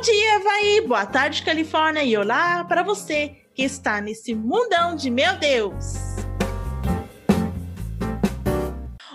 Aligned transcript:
Bom 0.00 0.04
dia, 0.04 0.36
Havaí! 0.36 0.80
Boa 0.80 1.04
tarde, 1.04 1.42
Califórnia! 1.42 2.02
E 2.02 2.16
olá 2.16 2.64
para 2.64 2.82
você 2.82 3.36
que 3.54 3.62
está 3.62 4.00
nesse 4.00 4.34
mundão 4.34 4.96
de 4.96 5.10
meu 5.10 5.38
Deus! 5.38 5.92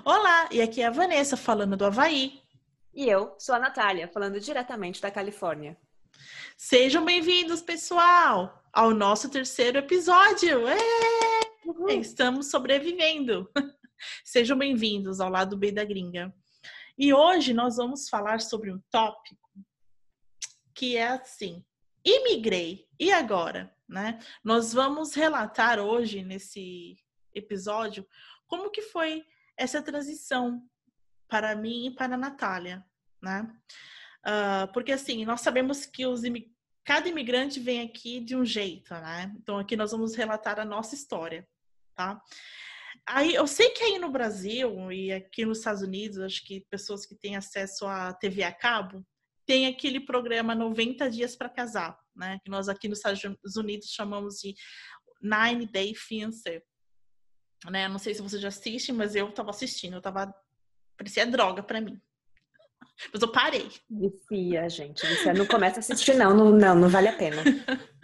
Olá, 0.06 0.48
e 0.52 0.62
aqui 0.62 0.84
é 0.84 0.86
a 0.86 0.92
Vanessa 0.92 1.36
falando 1.36 1.76
do 1.76 1.88
Havaí. 1.88 2.40
E 2.94 3.10
eu 3.10 3.36
sou 3.40 3.56
a 3.56 3.60
Natália, 3.60 4.08
falando 4.08 4.40
diretamente 4.40 5.02
da 5.02 5.10
Califórnia. 5.10 5.76
Sejam 6.56 7.04
bem-vindos, 7.04 7.64
pessoal, 7.64 8.64
ao 8.72 8.92
nosso 8.92 9.28
terceiro 9.28 9.80
episódio! 9.80 10.66
Estamos 12.00 12.52
sobrevivendo! 12.52 13.50
Sejam 14.24 14.56
bem-vindos 14.56 15.20
ao 15.20 15.32
lado 15.32 15.58
B 15.58 15.72
da 15.72 15.84
gringa. 15.84 16.32
E 16.96 17.12
hoje 17.12 17.56
nós 17.56 17.78
vamos 17.78 18.08
falar 18.08 18.40
sobre 18.40 18.72
um 18.72 18.80
tópico 18.92 19.46
que 20.76 20.98
é 20.98 21.08
assim: 21.08 21.64
imigrei, 22.04 22.88
e 23.00 23.12
agora? 23.12 23.74
Né? 23.88 24.20
Nós 24.44 24.74
vamos 24.74 25.14
relatar 25.14 25.80
hoje, 25.80 26.24
nesse 26.24 26.98
episódio, 27.34 28.06
como 28.48 28.70
que 28.70 28.82
foi 28.82 29.24
essa 29.58 29.82
transição 29.82 30.62
para 31.28 31.56
mim 31.56 31.88
e 31.88 31.92
para 31.96 32.16
a 32.16 32.18
Natália, 32.18 32.84
né? 33.22 33.50
Uh, 34.26 34.72
porque 34.74 34.92
assim, 34.92 35.24
nós 35.24 35.42
sabemos 35.42 35.86
que 35.86 36.06
os 36.06 36.22
cada 36.84 37.10
imigrante 37.10 37.60
vem 37.60 37.82
aqui 37.82 38.20
de 38.20 38.36
um 38.36 38.46
jeito, 38.46 38.94
né? 38.94 39.34
Então 39.38 39.58
aqui 39.58 39.76
nós 39.76 39.92
vamos 39.92 40.16
relatar 40.16 40.60
a 40.60 40.66
nossa 40.66 40.96
história, 40.96 41.48
tá? 41.96 42.22
Aí 43.08 43.36
eu 43.36 43.46
sei 43.46 43.70
que 43.70 43.84
aí 43.84 44.00
no 44.00 44.12
Brasil 44.12 44.92
e 44.92 45.12
aqui 45.12 45.46
nos 45.46 45.60
Estados 45.60 45.82
Unidos, 45.82 46.20
acho 46.20 46.44
que 46.46 46.66
pessoas 46.70 47.06
que 47.06 47.16
têm 47.16 47.36
acesso 47.36 47.86
à 47.86 48.14
TV 48.14 48.44
a 48.44 48.52
cabo, 48.52 49.06
tem 49.46 49.68
aquele 49.68 50.00
programa 50.00 50.56
90 50.56 51.10
dias 51.10 51.36
para 51.36 51.50
casar, 51.50 51.98
né? 52.16 52.40
Que 52.44 52.50
nós 52.50 52.68
aqui 52.68 52.88
nos 52.88 53.00
Estados 53.00 53.56
Unidos 53.56 53.90
chamamos 53.90 54.36
de 54.36 54.56
Nine 55.22 55.66
Day 55.68 55.94
Fiancé. 55.96 56.64
Né? 57.70 57.88
Não 57.88 57.98
sei 57.98 58.14
se 58.14 58.22
você 58.22 58.38
já 58.38 58.50
assiste, 58.50 58.92
mas 58.92 59.16
eu 59.16 59.30
estava 59.30 59.50
assistindo, 59.50 59.96
eu 59.96 60.02
tava 60.02 60.34
parecia 60.98 61.26
droga 61.26 61.62
para 61.62 61.82
mim. 61.82 62.00
Mas 63.12 63.22
eu 63.22 63.32
parei. 63.32 63.70
Vicia, 63.90 64.70
gente. 64.70 65.06
Você 65.06 65.34
não 65.34 65.46
começa 65.46 65.78
a 65.78 65.82
assistir 65.82 66.16
não, 66.16 66.34
não, 66.34 66.52
não, 66.52 66.76
não 66.76 66.90
vale 66.90 67.10
a 67.10 67.18
pena. 67.18 67.44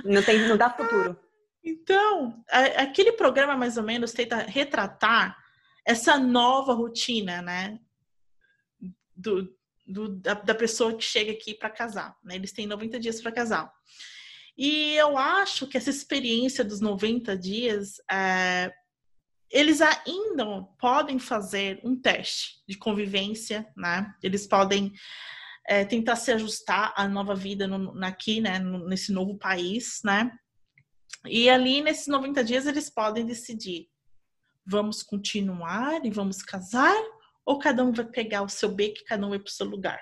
Não 0.03 0.21
tem, 0.23 0.47
não 0.47 0.57
dá 0.57 0.69
futuro. 0.69 1.17
Então, 1.63 2.43
aquele 2.49 3.11
programa 3.11 3.55
mais 3.55 3.77
ou 3.77 3.83
menos 3.83 4.11
tenta 4.11 4.37
retratar 4.37 5.37
essa 5.85 6.17
nova 6.17 6.73
rotina, 6.73 7.41
né? 7.41 7.79
Do, 9.15 9.47
do, 9.91 10.09
da, 10.09 10.33
da, 10.33 10.55
pessoa 10.55 10.95
que 10.95 11.03
chega 11.03 11.31
aqui 11.31 11.53
para 11.53 11.69
casar. 11.69 12.15
Né? 12.23 12.35
Eles 12.35 12.51
têm 12.51 12.65
90 12.65 12.99
dias 12.99 13.21
para 13.21 13.31
casar. 13.31 13.71
E 14.57 14.93
eu 14.95 15.17
acho 15.17 15.67
que 15.67 15.77
essa 15.77 15.89
experiência 15.89 16.63
dos 16.63 16.81
90 16.81 17.37
dias, 17.37 17.95
é, 18.11 18.71
eles 19.49 19.81
ainda 19.81 20.63
podem 20.79 21.19
fazer 21.19 21.79
um 21.83 21.99
teste 21.99 22.61
de 22.67 22.77
convivência, 22.77 23.67
né? 23.75 24.13
Eles 24.21 24.45
podem 24.45 24.91
é, 25.67 25.85
tentar 25.85 26.15
se 26.15 26.31
ajustar 26.31 26.93
à 26.95 27.07
nova 27.07 27.33
vida 27.33 27.67
no, 27.67 28.03
aqui, 28.05 28.41
né? 28.41 28.59
Nesse 28.59 29.11
novo 29.11 29.37
país, 29.37 30.01
né? 30.03 30.31
E 31.25 31.49
ali, 31.49 31.81
nesses 31.81 32.07
90 32.07 32.43
dias, 32.43 32.65
eles 32.65 32.89
podem 32.89 33.25
decidir: 33.25 33.87
vamos 34.65 35.01
continuar 35.01 36.05
e 36.05 36.09
vamos 36.09 36.41
casar 36.41 36.95
ou 37.45 37.59
cada 37.59 37.83
um 37.83 37.91
vai 37.91 38.05
pegar 38.05 38.41
o 38.43 38.49
seu 38.49 38.69
beco 38.69 38.99
e 38.99 39.05
cada 39.05 39.25
um 39.25 39.29
vai 39.29 39.39
pro 39.39 39.51
seu 39.51 39.65
lugar. 39.65 39.99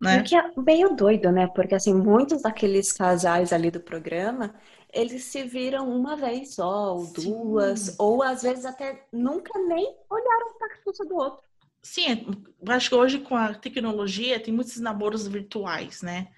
Né? 0.00 0.20
O 0.20 0.24
que 0.24 0.34
é 0.34 0.42
meio 0.56 0.96
doido, 0.96 1.30
né? 1.30 1.46
Porque 1.48 1.74
assim, 1.74 1.92
muitos 1.92 2.40
daqueles 2.40 2.90
casais 2.90 3.52
ali 3.52 3.70
do 3.70 3.80
programa, 3.80 4.54
eles 4.92 5.24
se 5.24 5.42
viram 5.42 5.90
uma 5.94 6.16
vez 6.16 6.54
só, 6.54 6.94
ou 6.94 7.04
Sim. 7.04 7.12
duas, 7.12 7.96
ou 7.98 8.22
às 8.22 8.42
vezes 8.42 8.64
até 8.64 9.06
nunca 9.12 9.58
nem 9.58 9.94
olharam 10.08 10.54
para 10.58 10.68
a 10.68 11.06
do 11.06 11.16
outro. 11.16 11.44
Sim, 11.82 12.26
eu 12.60 12.72
acho 12.72 12.88
que 12.88 12.94
hoje 12.94 13.18
com 13.20 13.36
a 13.36 13.54
tecnologia 13.54 14.40
tem 14.40 14.52
muitos 14.52 14.78
namoros 14.78 15.26
virtuais, 15.26 16.00
né? 16.02 16.28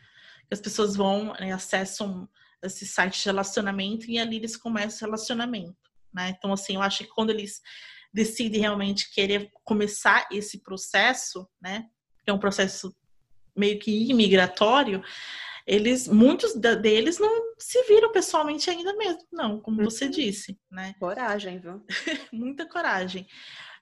As 0.50 0.60
pessoas 0.60 0.94
vão, 0.94 1.32
né, 1.40 1.52
acessam 1.52 2.28
esse 2.62 2.86
site 2.86 3.18
de 3.18 3.24
relacionamento 3.24 4.10
e 4.10 4.18
ali 4.18 4.36
eles 4.36 4.56
começam 4.56 5.06
o 5.06 5.10
relacionamento, 5.10 5.90
né? 6.12 6.34
Então, 6.36 6.52
assim, 6.52 6.74
eu 6.74 6.82
acho 6.82 7.04
que 7.04 7.10
quando 7.10 7.30
eles 7.30 7.60
decide 8.12 8.58
realmente 8.58 9.12
querer 9.12 9.50
começar 9.64 10.28
esse 10.30 10.62
processo, 10.62 11.48
né, 11.60 11.88
que 12.24 12.30
é 12.30 12.32
um 12.32 12.38
processo 12.38 12.94
meio 13.56 13.78
que 13.78 14.10
imigratório, 14.10 15.02
eles, 15.66 16.08
muitos 16.08 16.54
deles 16.54 17.18
não 17.18 17.54
se 17.58 17.82
viram 17.84 18.10
pessoalmente 18.10 18.68
ainda 18.68 18.94
mesmo, 18.96 19.26
não, 19.32 19.60
como 19.60 19.82
você 19.84 20.06
uhum. 20.06 20.10
disse, 20.10 20.58
né? 20.70 20.94
Coragem, 20.98 21.60
viu? 21.60 21.84
Muita 22.32 22.66
coragem. 22.66 23.26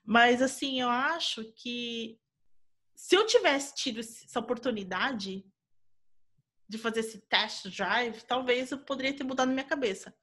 Mas 0.05 0.41
assim, 0.41 0.81
eu 0.81 0.89
acho 0.89 1.43
que 1.55 2.19
se 2.95 3.15
eu 3.15 3.25
tivesse 3.25 3.73
tido 3.75 3.99
essa 3.99 4.39
oportunidade 4.39 5.43
de 6.69 6.77
fazer 6.77 6.99
esse 6.99 7.19
test 7.27 7.67
drive, 7.69 8.21
talvez 8.21 8.71
eu 8.71 8.77
poderia 8.77 9.15
ter 9.15 9.23
mudado 9.23 9.51
minha 9.51 9.63
cabeça 9.63 10.13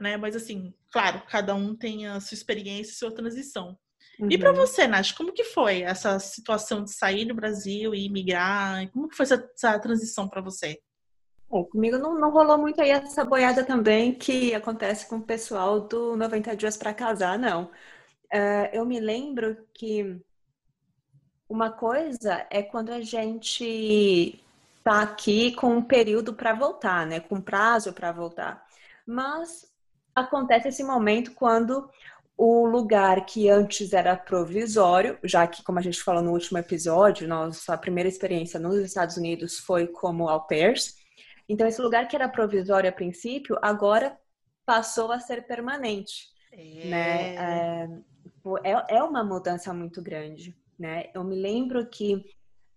né? 0.00 0.16
Mas 0.16 0.34
assim, 0.34 0.74
claro, 0.90 1.22
cada 1.28 1.54
um 1.54 1.76
tem 1.76 2.06
a 2.06 2.20
sua 2.20 2.34
experiência, 2.34 2.92
a 2.92 2.96
sua 2.96 3.14
transição. 3.14 3.78
Uhum. 4.18 4.28
E 4.30 4.38
para 4.38 4.52
você, 4.52 4.86
Nath, 4.86 5.12
como 5.16 5.32
que 5.32 5.44
foi 5.44 5.82
essa 5.82 6.18
situação 6.18 6.84
de 6.84 6.92
sair 6.92 7.24
do 7.24 7.34
Brasil 7.34 7.94
e 7.94 8.08
migrar? 8.08 8.90
Como 8.90 9.08
que 9.08 9.16
foi 9.16 9.24
essa, 9.24 9.50
essa 9.54 9.78
transição 9.78 10.28
para 10.28 10.42
você? 10.42 10.78
Comigo 11.48 11.98
não, 11.98 12.14
não, 12.14 12.30
rolou 12.30 12.56
muito 12.56 12.80
aí 12.80 12.90
essa 12.90 13.24
boiada 13.24 13.64
também 13.64 14.14
que 14.14 14.54
acontece 14.54 15.08
com 15.08 15.16
o 15.16 15.22
pessoal 15.22 15.80
do 15.80 16.16
90 16.16 16.54
Dias 16.54 16.76
para 16.76 16.94
Casar, 16.94 17.36
não. 17.36 17.64
Uh, 18.32 18.70
eu 18.72 18.86
me 18.86 19.00
lembro 19.00 19.66
que 19.74 20.20
uma 21.48 21.68
coisa 21.72 22.46
é 22.50 22.62
quando 22.62 22.90
a 22.90 23.00
gente 23.00 24.40
tá 24.84 25.02
aqui 25.02 25.52
com 25.56 25.76
um 25.78 25.82
período 25.82 26.32
para 26.32 26.54
voltar, 26.54 27.04
né? 27.04 27.18
Com 27.18 27.40
prazo 27.40 27.92
para 27.92 28.12
voltar. 28.12 28.64
Mas 29.04 29.69
acontece 30.20 30.68
esse 30.68 30.82
momento 30.82 31.32
quando 31.32 31.88
o 32.36 32.64
lugar 32.64 33.26
que 33.26 33.50
antes 33.50 33.92
era 33.92 34.16
provisório, 34.16 35.18
já 35.22 35.46
que, 35.46 35.62
como 35.62 35.78
a 35.78 35.82
gente 35.82 36.02
falou 36.02 36.22
no 36.22 36.32
último 36.32 36.56
episódio, 36.56 37.28
nossa 37.28 37.76
primeira 37.76 38.08
experiência 38.08 38.58
nos 38.58 38.78
Estados 38.78 39.18
Unidos 39.18 39.58
foi 39.58 39.86
como 39.86 40.26
au 40.26 40.46
pairs. 40.46 40.94
Então, 41.46 41.66
esse 41.66 41.82
lugar 41.82 42.08
que 42.08 42.16
era 42.16 42.28
provisório 42.30 42.88
a 42.88 42.92
princípio, 42.92 43.58
agora 43.60 44.16
passou 44.64 45.12
a 45.12 45.20
ser 45.20 45.46
permanente. 45.46 46.30
É. 46.50 46.86
Né? 46.86 47.34
É, 47.34 47.88
é, 48.64 48.96
é 48.96 49.02
uma 49.02 49.22
mudança 49.22 49.74
muito 49.74 50.00
grande. 50.00 50.56
Né? 50.78 51.10
Eu 51.12 51.22
me 51.22 51.36
lembro 51.36 51.84
que, 51.90 52.14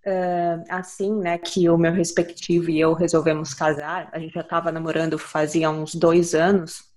uh, 0.06 0.64
assim, 0.70 1.16
né, 1.16 1.38
que 1.38 1.70
o 1.70 1.78
meu 1.78 1.94
respectivo 1.94 2.70
e 2.70 2.82
eu 2.82 2.94
resolvemos 2.94 3.54
casar, 3.54 4.10
a 4.12 4.20
gente 4.20 4.34
já 4.34 4.42
estava 4.42 4.74
namorando 4.74 5.18
fazia 5.18 5.70
uns 5.70 5.96
dois 5.96 6.36
anos, 6.36 6.93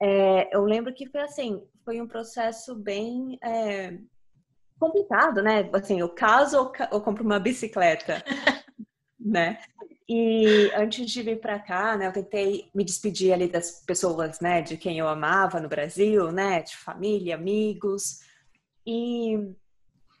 é, 0.00 0.54
eu 0.54 0.64
lembro 0.64 0.94
que 0.94 1.08
foi 1.08 1.20
assim, 1.20 1.62
foi 1.84 2.00
um 2.00 2.06
processo 2.06 2.74
bem 2.74 3.38
é, 3.42 3.98
complicado, 4.78 5.42
né? 5.42 5.68
Assim, 5.72 6.00
eu 6.00 6.08
caso 6.08 6.58
ou 6.58 6.72
eu 6.92 7.00
compro 7.00 7.24
uma 7.24 7.38
bicicleta, 7.38 8.22
né? 9.18 9.58
E 10.08 10.70
antes 10.74 11.10
de 11.10 11.22
vir 11.22 11.38
para 11.38 11.58
cá, 11.58 11.94
né, 11.96 12.06
eu 12.06 12.12
tentei 12.12 12.70
me 12.74 12.82
despedir 12.82 13.30
ali 13.30 13.46
das 13.46 13.82
pessoas, 13.84 14.40
né, 14.40 14.62
de 14.62 14.78
quem 14.78 14.98
eu 14.98 15.06
amava 15.06 15.60
no 15.60 15.68
Brasil, 15.68 16.32
né, 16.32 16.62
de 16.62 16.74
família, 16.74 17.34
amigos. 17.34 18.20
E 18.86 19.34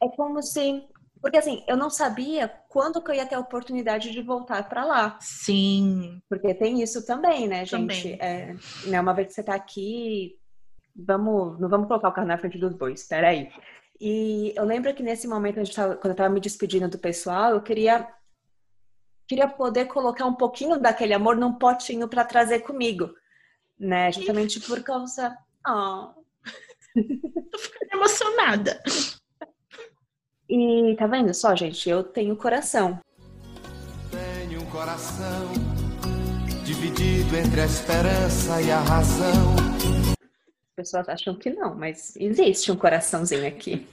é 0.02 0.08
como 0.14 0.42
se 0.42 0.86
porque 1.20 1.38
assim, 1.38 1.64
eu 1.66 1.76
não 1.76 1.90
sabia 1.90 2.48
quando 2.68 3.02
que 3.02 3.10
eu 3.10 3.14
ia 3.14 3.26
ter 3.26 3.34
a 3.34 3.40
oportunidade 3.40 4.10
de 4.10 4.22
voltar 4.22 4.68
para 4.68 4.84
lá. 4.84 5.18
Sim. 5.20 6.20
Porque 6.28 6.54
tem 6.54 6.82
isso 6.82 7.04
também, 7.04 7.48
né, 7.48 7.64
gente? 7.64 8.02
Também. 8.02 8.18
É, 8.20 8.54
né, 8.86 9.00
uma 9.00 9.14
vez 9.14 9.28
que 9.28 9.34
você 9.34 9.42
tá 9.42 9.54
aqui, 9.54 10.38
vamos, 10.94 11.58
não 11.60 11.68
vamos 11.68 11.88
colocar 11.88 12.08
o 12.08 12.12
carro 12.12 12.26
na 12.26 12.38
frente 12.38 12.58
dos 12.58 12.74
bois, 12.74 13.06
peraí. 13.06 13.50
E 14.00 14.52
eu 14.56 14.64
lembro 14.64 14.94
que 14.94 15.02
nesse 15.02 15.26
momento, 15.26 15.60
tava, 15.74 15.96
quando 15.96 16.12
eu 16.12 16.16
tava 16.16 16.32
me 16.32 16.40
despedindo 16.40 16.88
do 16.88 16.98
pessoal, 16.98 17.52
eu 17.52 17.62
queria 17.62 18.08
queria 19.26 19.46
poder 19.46 19.86
colocar 19.86 20.24
um 20.24 20.34
pouquinho 20.34 20.80
daquele 20.80 21.12
amor 21.12 21.36
num 21.36 21.52
potinho 21.52 22.08
para 22.08 22.24
trazer 22.24 22.60
comigo, 22.60 23.10
né? 23.78 24.10
Justamente 24.10 24.58
por 24.60 24.82
causa. 24.82 25.36
Oh. 25.66 26.14
Tô 27.52 27.58
ficando 27.58 27.92
emocionada. 27.92 28.82
E 30.48 30.96
tá 30.98 31.06
vendo 31.06 31.34
só, 31.34 31.54
gente? 31.54 31.90
Eu 31.90 32.02
tenho 32.02 32.34
coração. 32.34 32.98
Tenho 34.10 34.62
um 34.62 34.66
coração 34.66 35.52
dividido 36.64 37.36
entre 37.36 37.60
a 37.60 37.66
esperança 37.66 38.62
e 38.62 38.70
a 38.70 38.78
razão. 38.78 39.54
As 40.10 40.74
pessoas 40.74 41.08
acham 41.08 41.34
que 41.34 41.50
não, 41.50 41.74
mas 41.74 42.16
existe 42.16 42.72
um 42.72 42.76
coraçãozinho 42.76 43.46
aqui. 43.46 43.86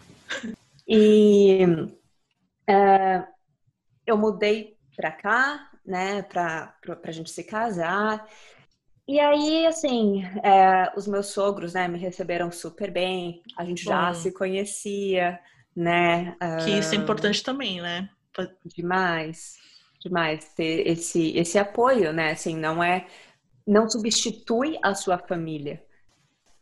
E 0.87 1.65
uh, 1.65 3.27
eu 4.07 4.17
mudei 4.17 4.77
pra 4.95 5.11
cá, 5.11 5.69
né, 5.85 6.21
para 6.21 6.73
a 7.03 7.11
gente 7.11 7.31
se 7.31 7.43
casar. 7.43 8.25
E 9.05 9.19
aí, 9.19 9.67
assim, 9.67 10.23
é, 10.41 10.91
os 10.95 11.05
meus 11.05 11.27
sogros, 11.27 11.73
né, 11.73 11.87
me 11.87 11.99
receberam 11.99 12.49
super 12.49 12.91
bem. 12.91 13.43
A 13.57 13.65
gente 13.65 13.83
já 13.83 14.13
se 14.13 14.31
conhecia, 14.31 15.39
né? 15.75 16.35
Que 16.63 16.71
isso 16.71 16.93
é 16.93 16.97
importante 16.97 17.43
também, 17.43 17.81
né? 17.81 18.09
Demais, 18.65 19.55
demais 19.99 20.53
ter 20.53 20.87
esse 20.87 21.35
esse 21.37 21.57
apoio, 21.57 22.13
né? 22.13 22.31
Assim, 22.31 22.55
não 22.55 22.83
é, 22.83 23.07
não 23.67 23.89
substitui 23.89 24.77
a 24.83 24.93
sua 24.93 25.17
família, 25.17 25.83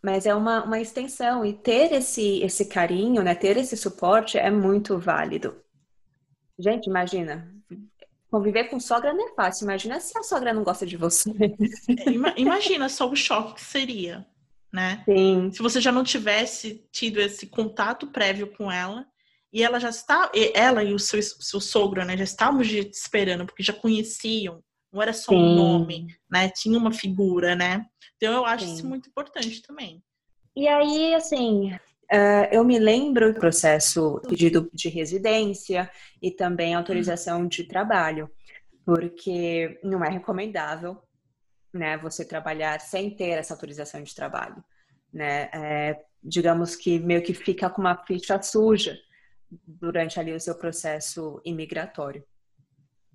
mas 0.02 0.26
é 0.26 0.36
uma, 0.36 0.64
uma 0.64 0.80
extensão 0.80 1.46
e 1.46 1.54
ter 1.54 1.92
esse 1.94 2.42
esse 2.42 2.66
carinho, 2.66 3.24
né? 3.24 3.36
Ter 3.36 3.58
esse 3.58 3.78
suporte 3.78 4.38
é 4.38 4.52
muito 4.52 4.98
válido. 4.98 5.56
Gente, 6.60 6.88
imagina, 6.88 7.54
Conviver 8.34 8.64
com 8.64 8.80
sogra 8.80 9.14
não 9.14 9.30
é 9.30 9.36
fácil. 9.36 9.66
Imagina 9.66 10.00
se 10.00 10.18
a 10.18 10.24
sogra 10.24 10.52
não 10.52 10.64
gosta 10.64 10.88
de 10.88 10.98
você. 10.98 11.30
É, 11.30 12.42
imagina 12.42 12.90
só 12.90 13.08
o 13.08 13.16
choque 13.16 13.54
que 13.54 13.62
seria, 13.62 14.26
né? 14.74 15.04
Sim. 15.06 15.52
Se 15.52 15.62
você 15.62 15.80
já 15.80 15.92
não 15.92 16.04
tivesse 16.04 16.84
tido 16.92 17.22
esse 17.22 17.46
contato 17.46 18.08
prévio 18.08 18.48
com 18.58 18.72
ela 18.72 19.06
e 19.52 19.62
ela 19.62 19.80
já 19.80 19.90
está, 19.90 20.32
ela 20.56 20.84
e 20.84 20.94
o 20.94 21.00
seu, 21.00 21.22
seu 21.22 21.62
sogro, 21.62 22.04
né, 22.04 22.18
já 22.18 22.24
estavam 22.24 22.64
te 22.64 22.90
esperando 22.92 23.46
porque 23.46 23.62
já 23.62 23.74
conheciam. 23.74 24.64
Não 24.92 25.02
era 25.02 25.14
só 25.14 25.32
Sim. 25.32 25.38
um 25.38 25.56
nome, 25.56 26.08
né? 26.30 26.50
Tinha 26.50 26.78
uma 26.78 26.92
figura, 26.92 27.56
né? 27.56 27.86
Então 28.18 28.34
eu 28.34 28.46
acho 28.46 28.66
Sim. 28.66 28.74
isso 28.74 28.88
muito 28.88 29.10
importante 29.10 29.62
também. 29.62 30.04
E 30.56 30.68
aí, 30.68 31.16
assim, 31.16 31.72
Uh, 32.12 32.46
eu 32.52 32.64
me 32.64 32.78
lembro 32.78 33.34
do 33.34 33.40
processo 33.40 34.22
pedido 34.28 34.70
de 34.72 34.88
residência 34.88 35.90
e 36.22 36.30
também 36.30 36.76
autorização 36.76 37.48
de 37.48 37.64
trabalho, 37.64 38.30
porque 38.86 39.80
não 39.84 40.04
é 40.04 40.10
recomendável, 40.10 41.02
né, 41.74 41.98
você 41.98 42.24
trabalhar 42.24 42.80
sem 42.80 43.10
ter 43.10 43.32
essa 43.32 43.54
autorização 43.54 44.02
de 44.04 44.14
trabalho, 44.14 44.64
né? 45.12 45.50
É, 45.54 46.06
digamos 46.24 46.76
que 46.76 47.00
meio 47.00 47.24
que 47.24 47.34
fica 47.34 47.70
com 47.70 47.82
uma 47.82 47.98
ficha 48.06 48.42
suja 48.42 48.98
durante 49.68 50.20
ali 50.20 50.34
o 50.34 50.40
seu 50.40 50.56
processo 50.56 51.42
imigratório. 51.44 52.24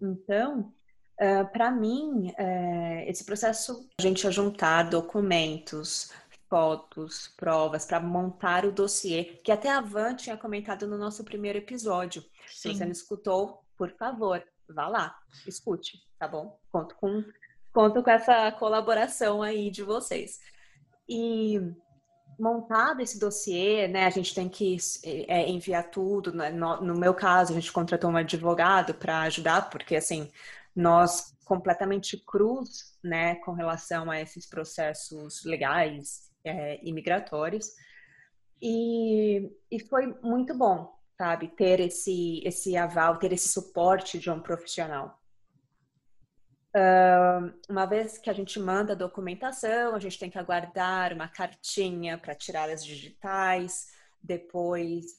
Então, 0.00 0.72
uh, 1.20 1.52
para 1.52 1.70
mim, 1.70 2.28
uh, 2.30 3.08
esse 3.08 3.24
processo, 3.24 3.88
a 3.98 4.02
gente 4.02 4.30
juntar 4.30 4.84
documentos, 4.84 6.12
fotos, 6.48 7.28
provas 7.36 7.84
para 7.84 8.00
montar 8.00 8.64
o 8.64 8.72
dossiê, 8.72 9.24
que 9.24 9.52
até 9.52 9.70
a 9.70 9.80
Van 9.80 10.14
tinha 10.14 10.36
comentado 10.36 10.86
no 10.86 10.96
nosso 10.96 11.24
primeiro 11.24 11.58
episódio. 11.58 12.22
Sim. 12.46 12.72
Se 12.72 12.78
você 12.78 12.84
não 12.84 12.92
escutou, 12.92 13.62
por 13.76 13.90
favor, 13.92 14.42
vá 14.68 14.88
lá, 14.88 15.18
escute, 15.46 16.00
tá 16.18 16.26
bom? 16.28 16.58
Conto 16.70 16.94
com, 16.96 17.24
conto 17.72 18.02
com 18.02 18.10
essa 18.10 18.50
colaboração 18.52 19.42
aí 19.42 19.70
de 19.70 19.82
vocês. 19.82 20.38
E 21.08 21.60
montado 22.38 23.00
esse 23.00 23.18
dossiê, 23.18 23.88
né, 23.88 24.06
a 24.06 24.10
gente 24.10 24.34
tem 24.34 24.48
que 24.48 24.76
é, 25.04 25.48
enviar 25.48 25.90
tudo. 25.90 26.32
Né? 26.32 26.50
No, 26.50 26.80
no, 26.80 26.94
meu 26.94 27.14
caso, 27.14 27.52
a 27.52 27.54
gente 27.54 27.72
contratou 27.72 28.10
um 28.10 28.16
advogado 28.16 28.94
para 28.94 29.22
ajudar, 29.22 29.70
porque 29.70 29.96
assim 29.96 30.30
nós 30.74 31.36
completamente 31.44 32.16
cruz, 32.18 32.96
né, 33.02 33.36
com 33.36 33.52
relação 33.52 34.10
a 34.10 34.20
esses 34.20 34.46
processos 34.46 35.44
legais 35.44 36.30
é, 36.44 36.78
imigratórios. 36.86 37.72
E, 38.60 39.50
e 39.70 39.80
foi 39.80 40.06
muito 40.22 40.54
bom, 40.54 40.92
sabe, 41.16 41.48
ter 41.48 41.80
esse, 41.80 42.42
esse 42.44 42.76
aval, 42.76 43.16
ter 43.16 43.32
esse 43.32 43.48
suporte 43.48 44.18
de 44.18 44.30
um 44.30 44.40
profissional. 44.40 45.17
Uma 47.68 47.86
vez 47.86 48.18
que 48.18 48.28
a 48.28 48.32
gente 48.32 48.58
manda 48.60 48.92
a 48.92 48.96
documentação, 48.96 49.94
a 49.94 49.98
gente 49.98 50.18
tem 50.18 50.30
que 50.30 50.38
aguardar 50.38 51.12
uma 51.12 51.28
cartinha 51.28 52.18
para 52.18 52.34
tirar 52.34 52.68
as 52.70 52.84
digitais, 52.84 53.88
depois 54.22 55.18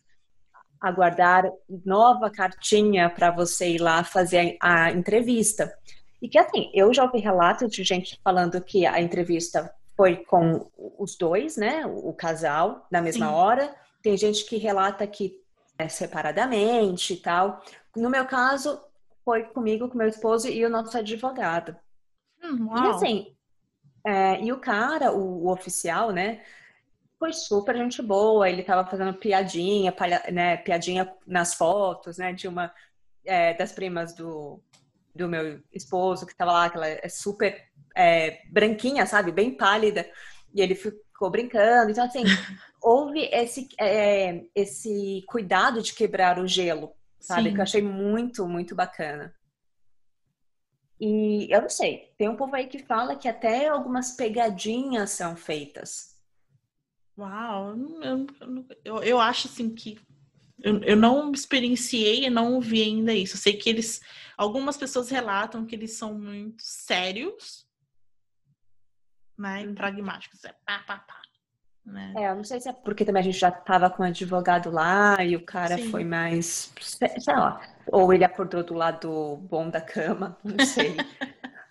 aguardar 0.79 1.51
nova 1.85 2.29
cartinha 2.29 3.09
para 3.09 3.31
você 3.31 3.71
ir 3.71 3.81
lá 3.81 4.03
fazer 4.03 4.57
a, 4.61 4.85
a 4.85 4.91
entrevista. 4.91 5.73
E 6.21 6.27
que 6.27 6.37
assim, 6.37 6.69
eu 6.73 6.93
já 6.93 7.03
ouvi 7.03 7.19
relatos 7.19 7.71
de 7.71 7.83
gente 7.83 8.19
falando 8.23 8.61
que 8.61 8.85
a 8.85 9.01
entrevista 9.01 9.73
foi 9.95 10.17
com 10.17 10.69
os 10.97 11.17
dois, 11.17 11.57
né? 11.57 11.85
O 11.85 12.13
casal, 12.13 12.87
na 12.89 13.01
mesma 13.01 13.27
Sim. 13.27 13.33
hora. 13.33 13.75
Tem 14.01 14.15
gente 14.15 14.45
que 14.45 14.57
relata 14.57 15.05
que 15.05 15.35
é 15.77 15.89
separadamente 15.89 17.13
e 17.13 17.17
tal. 17.17 17.61
No 17.95 18.09
meu 18.09 18.25
caso, 18.25 18.81
foi 19.29 19.43
comigo, 19.43 19.87
com 19.87 19.95
meu 19.95 20.07
esposo 20.07 20.47
e 20.47 20.65
o 20.65 20.69
nosso 20.71 20.97
advogado. 20.97 21.77
Hum, 22.43 22.67
e 22.75 22.87
assim, 22.87 23.35
é, 24.03 24.41
e 24.41 24.51
o 24.51 24.59
cara, 24.59 25.11
o, 25.11 25.45
o, 25.45 25.51
oficial, 25.51 26.09
né? 26.09 26.43
Foi 27.19 27.31
super 27.31 27.77
gente 27.77 28.01
boa. 28.01 28.49
Ele 28.49 28.63
tava 28.63 28.89
fazendo 28.89 29.13
piadinha, 29.13 29.91
palha, 29.91 30.23
né? 30.31 30.57
Piadinha 30.57 31.13
nas 31.27 31.53
fotos, 31.53 32.17
né? 32.17 32.33
De 32.33 32.47
uma 32.47 32.73
é, 33.23 33.53
das 33.53 33.71
primas 33.71 34.15
do, 34.15 34.59
do 35.13 35.29
meu 35.29 35.61
esposo 35.71 36.25
que 36.25 36.35
tava 36.35 36.51
lá, 36.51 36.69
que 36.71 36.77
ela 36.77 36.87
é 36.87 37.07
super 37.07 37.55
é, 37.95 38.41
branquinha, 38.49 39.05
sabe? 39.05 39.31
Bem 39.31 39.55
pálida. 39.55 40.09
E 40.55 40.59
ele 40.59 40.73
ficou 40.73 41.29
brincando. 41.29 41.91
Então, 41.91 42.03
assim, 42.03 42.23
houve 42.81 43.29
esse, 43.31 43.67
é, 43.79 44.43
esse 44.55 45.23
cuidado 45.27 45.83
de 45.83 45.93
quebrar 45.93 46.39
o 46.39 46.47
gelo, 46.47 46.95
sabe? 47.19 47.49
Sim. 47.49 47.53
Que 47.53 47.59
eu 47.59 47.63
achei 47.63 47.81
muito, 47.81 48.47
muito 48.47 48.75
bacana. 48.75 49.33
E 50.99 51.47
eu 51.49 51.61
não 51.61 51.69
sei, 51.69 52.13
tem 52.17 52.27
um 52.27 52.35
povo 52.35 52.55
aí 52.55 52.67
que 52.67 52.79
fala 52.79 53.15
que 53.15 53.27
até 53.27 53.67
algumas 53.67 54.11
pegadinhas 54.11 55.11
são 55.11 55.35
feitas. 55.35 56.17
Uau, 57.17 57.75
eu, 58.01 58.27
eu, 58.83 59.03
eu 59.03 59.19
acho 59.19 59.47
assim 59.47 59.73
que 59.73 59.97
eu, 60.61 60.81
eu 60.83 60.95
não 60.97 61.31
experienciei 61.31 62.25
e 62.25 62.29
não 62.29 62.59
vi 62.59 62.81
ainda 62.81 63.13
isso. 63.13 63.35
Eu 63.35 63.39
sei 63.39 63.53
que 63.53 63.69
eles. 63.69 64.01
Algumas 64.37 64.75
pessoas 64.75 65.09
relatam 65.09 65.65
que 65.65 65.75
eles 65.75 65.93
são 65.93 66.13
muito 66.13 66.61
sérios 66.61 67.69
né? 69.39 69.65
Uhum. 69.65 69.73
Pragmáticos, 69.73 70.43
é 70.43 70.53
pá, 70.65 70.79
pá, 70.79 70.99
pá. 70.99 71.21
Né? 71.89 72.13
É, 72.15 72.29
eu 72.29 72.35
não 72.35 72.43
sei 72.43 72.59
se 72.61 72.69
é 72.69 72.73
porque 72.73 73.03
também 73.03 73.21
a 73.21 73.23
gente 73.23 73.39
já 73.39 73.49
estava 73.49 73.89
com 73.89 74.03
um 74.03 74.05
advogado 74.05 74.69
lá 74.69 75.23
e 75.23 75.35
o 75.35 75.43
cara 75.43 75.75
Sim. 75.77 75.89
foi 75.89 76.03
mais, 76.03 76.71
sei 76.79 77.35
lá, 77.35 77.61
ou 77.87 78.13
ele 78.13 78.23
acordou 78.23 78.63
do 78.63 78.73
lado 78.73 79.37
bom 79.49 79.69
da 79.69 79.81
cama, 79.81 80.37
não 80.43 80.65
sei. 80.65 80.95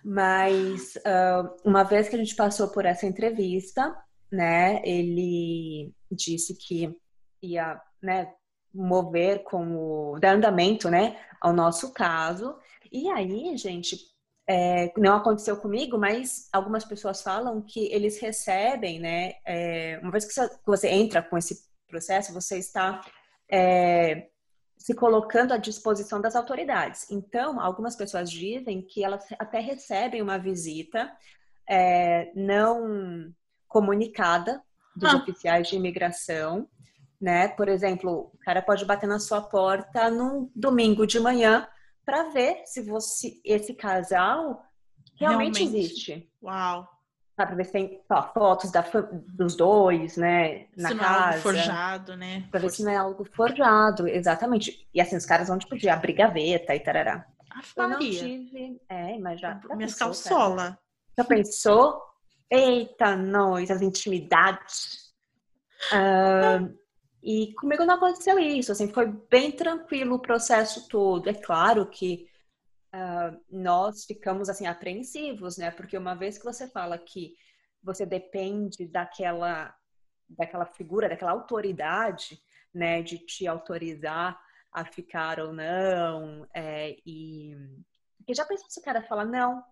Mas 0.03 0.95
uh, 0.97 1.55
uma 1.63 1.83
vez 1.83 2.09
que 2.09 2.15
a 2.15 2.19
gente 2.19 2.35
passou 2.35 2.69
por 2.69 2.85
essa 2.85 3.05
entrevista, 3.05 3.95
né, 4.31 4.81
ele 4.83 5.93
disse 6.11 6.55
que 6.55 6.95
ia, 7.41 7.79
né, 8.01 8.31
mover 8.73 9.43
com 9.43 9.75
o 9.75 10.19
dar 10.19 10.35
andamento, 10.35 10.89
né, 10.89 11.17
ao 11.41 11.53
nosso 11.53 11.93
caso. 11.93 12.55
E 12.91 13.09
aí, 13.09 13.55
gente, 13.57 13.97
é, 14.51 14.91
não 14.97 15.15
aconteceu 15.15 15.55
comigo, 15.57 15.95
mas 15.95 16.49
algumas 16.51 16.83
pessoas 16.83 17.21
falam 17.21 17.61
que 17.61 17.85
eles 17.93 18.19
recebem, 18.19 18.99
né? 18.99 19.33
É, 19.45 19.99
uma 20.01 20.09
vez 20.09 20.25
que 20.25 20.33
você 20.65 20.89
entra 20.89 21.21
com 21.21 21.37
esse 21.37 21.69
processo, 21.87 22.33
você 22.33 22.57
está 22.57 22.99
é, 23.47 24.27
se 24.75 24.95
colocando 24.95 25.53
à 25.53 25.57
disposição 25.57 26.19
das 26.19 26.35
autoridades. 26.35 27.11
Então, 27.11 27.61
algumas 27.61 27.95
pessoas 27.95 28.31
dizem 28.31 28.81
que 28.81 29.03
elas 29.03 29.23
até 29.37 29.59
recebem 29.59 30.19
uma 30.19 30.39
visita 30.39 31.11
é, 31.69 32.31
não 32.33 33.31
comunicada 33.67 34.63
dos 34.95 35.13
ah. 35.13 35.17
oficiais 35.17 35.67
de 35.67 35.75
imigração, 35.75 36.67
né? 37.21 37.49
Por 37.49 37.69
exemplo, 37.69 38.31
o 38.33 38.37
cara 38.39 38.63
pode 38.63 38.83
bater 38.83 39.05
na 39.05 39.19
sua 39.19 39.41
porta 39.41 40.09
no 40.09 40.49
domingo 40.55 41.05
de 41.05 41.19
manhã 41.19 41.67
para 42.09 42.23
ver 42.29 42.63
se 42.65 42.81
você, 42.81 43.39
esse 43.45 43.71
casal 43.75 44.65
realmente, 45.15 45.59
realmente. 45.59 45.63
existe. 45.63 46.31
Uau! 46.41 46.89
Para 47.35 47.55
ver 47.55 47.65
se 47.65 47.71
tem 47.71 48.01
ó, 48.09 48.21
fotos 48.33 48.71
da, 48.71 48.83
dos 49.27 49.55
dois, 49.55 50.17
né? 50.17 50.65
Na 50.75 50.89
se 50.89 50.95
casa. 50.95 50.95
Não 50.95 51.03
é 51.03 51.27
algo 51.27 51.41
forjado, 51.41 52.17
né? 52.17 52.47
Para 52.49 52.59
ver 52.59 52.69
se 52.71 52.83
não 52.83 52.91
é 52.91 52.95
algo 52.95 53.25
forjado, 53.25 54.07
exatamente. 54.07 54.89
E 54.91 54.99
assim, 54.99 55.15
os 55.15 55.25
caras 55.25 55.47
vão, 55.47 55.59
tipo, 55.59 55.77
de 55.77 55.87
abrir 55.87 56.13
gaveta 56.13 56.75
e 56.75 56.79
tarará. 56.79 57.25
Ah, 57.51 57.61
eu 57.77 57.89
não 57.89 57.99
tive. 57.99 58.81
É, 58.89 59.17
mas 59.19 59.39
já. 59.39 59.61
já 59.61 59.75
Minhas 59.75 59.95
calçolas. 59.95 60.75
Já 61.17 61.23
pensou? 61.23 62.01
Eita, 62.49 63.15
nós, 63.15 63.69
as 63.69 63.81
intimidades. 63.81 65.13
Uh, 65.93 66.75
e 67.21 67.53
comigo 67.55 67.85
não 67.85 67.95
aconteceu 67.95 68.39
isso, 68.39 68.71
assim, 68.71 68.91
foi 68.91 69.07
bem 69.29 69.51
tranquilo 69.51 70.15
o 70.15 70.21
processo 70.21 70.87
todo. 70.87 71.29
É 71.29 71.33
claro 71.33 71.85
que 71.89 72.27
uh, 72.93 73.39
nós 73.49 74.05
ficamos, 74.05 74.49
assim, 74.49 74.65
apreensivos, 74.65 75.57
né? 75.57 75.71
Porque 75.71 75.97
uma 75.97 76.15
vez 76.15 76.37
que 76.37 76.45
você 76.45 76.67
fala 76.67 76.97
que 76.97 77.35
você 77.83 78.05
depende 78.05 78.87
daquela, 78.87 79.75
daquela 80.29 80.65
figura, 80.65 81.09
daquela 81.09 81.31
autoridade, 81.31 82.41
né, 82.73 83.01
de 83.01 83.17
te 83.19 83.47
autorizar 83.47 84.39
a 84.71 84.85
ficar 84.85 85.39
ou 85.39 85.51
não, 85.51 86.47
é, 86.53 86.95
e 87.05 87.55
já 88.29 88.45
pensou 88.45 88.69
se 88.69 88.79
o 88.79 88.83
cara 88.83 89.01
fala, 89.01 89.25
não, 89.25 89.63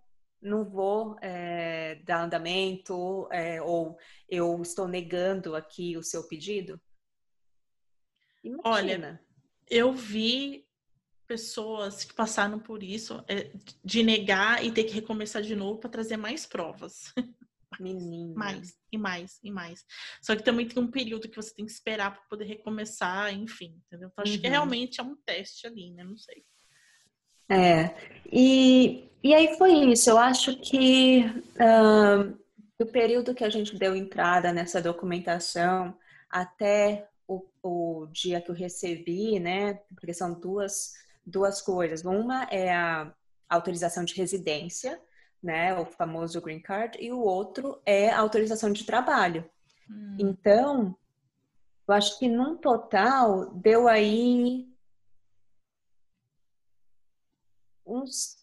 não 0.41 0.65
vou 0.65 1.17
é, 1.21 1.95
dar 2.05 2.23
andamento, 2.23 3.27
é, 3.31 3.61
ou 3.61 3.97
eu 4.27 4.61
estou 4.61 4.87
negando 4.87 5.55
aqui 5.55 5.95
o 5.97 6.03
seu 6.03 6.27
pedido? 6.27 6.79
Imagina. 8.47 8.61
Olha, 8.65 9.21
eu 9.69 9.93
vi 9.93 10.65
pessoas 11.27 12.05
que 12.05 12.13
passaram 12.13 12.57
por 12.57 12.81
isso 12.81 13.23
é, 13.27 13.51
de 13.83 14.01
negar 14.01 14.63
e 14.63 14.71
ter 14.71 14.85
que 14.85 14.93
recomeçar 14.93 15.41
de 15.41 15.55
novo 15.55 15.79
para 15.79 15.89
trazer 15.89 16.17
mais 16.17 16.45
provas. 16.45 17.13
Menina. 17.79 18.33
Mais, 18.33 18.77
e 18.91 18.97
mais, 18.97 19.39
e 19.43 19.51
mais. 19.51 19.85
Só 20.21 20.35
que 20.35 20.41
também 20.41 20.67
tem 20.67 20.81
um 20.81 20.89
período 20.89 21.27
que 21.27 21.35
você 21.35 21.53
tem 21.53 21.65
que 21.65 21.71
esperar 21.71 22.11
para 22.11 22.23
poder 22.23 22.45
recomeçar, 22.45 23.31
enfim, 23.33 23.79
entendeu? 23.85 24.09
Então, 24.11 24.23
acho 24.23 24.33
uhum. 24.35 24.41
que 24.41 24.47
realmente 24.47 24.99
é 24.99 25.03
um 25.03 25.15
teste 25.25 25.67
ali, 25.67 25.91
né? 25.91 26.03
Não 26.03 26.17
sei. 26.17 26.43
É, 27.49 27.95
e, 28.31 29.09
e 29.21 29.33
aí 29.33 29.57
foi 29.57 29.73
isso. 29.91 30.09
Eu 30.09 30.17
acho 30.17 30.57
que 30.59 31.25
uh, 31.55 32.37
o 32.79 32.85
período 32.85 33.35
que 33.35 33.43
a 33.43 33.49
gente 33.49 33.77
deu 33.77 33.95
entrada 33.95 34.51
nessa 34.51 34.81
documentação 34.81 35.95
até 36.29 37.07
o, 37.27 37.45
o 37.61 38.07
dia 38.07 38.41
que 38.41 38.49
eu 38.49 38.55
recebi, 38.55 39.39
né? 39.39 39.75
Porque 39.95 40.13
são 40.13 40.33
duas, 40.33 40.93
duas 41.25 41.61
coisas. 41.61 42.03
Uma 42.05 42.43
é 42.45 42.73
a 42.73 43.13
autorização 43.49 44.05
de 44.05 44.15
residência, 44.15 44.99
né? 45.43 45.77
O 45.77 45.85
famoso 45.85 46.41
green 46.41 46.61
card, 46.61 46.97
e 47.01 47.11
o 47.11 47.19
outro 47.19 47.81
é 47.85 48.09
a 48.09 48.19
autorização 48.19 48.71
de 48.71 48.85
trabalho. 48.85 49.49
Hum. 49.89 50.15
Então, 50.19 50.97
eu 51.87 51.93
acho 51.93 52.17
que 52.17 52.27
num 52.27 52.57
total 52.57 53.51
deu 53.51 53.87
aí 53.87 54.67
uns 57.85 58.37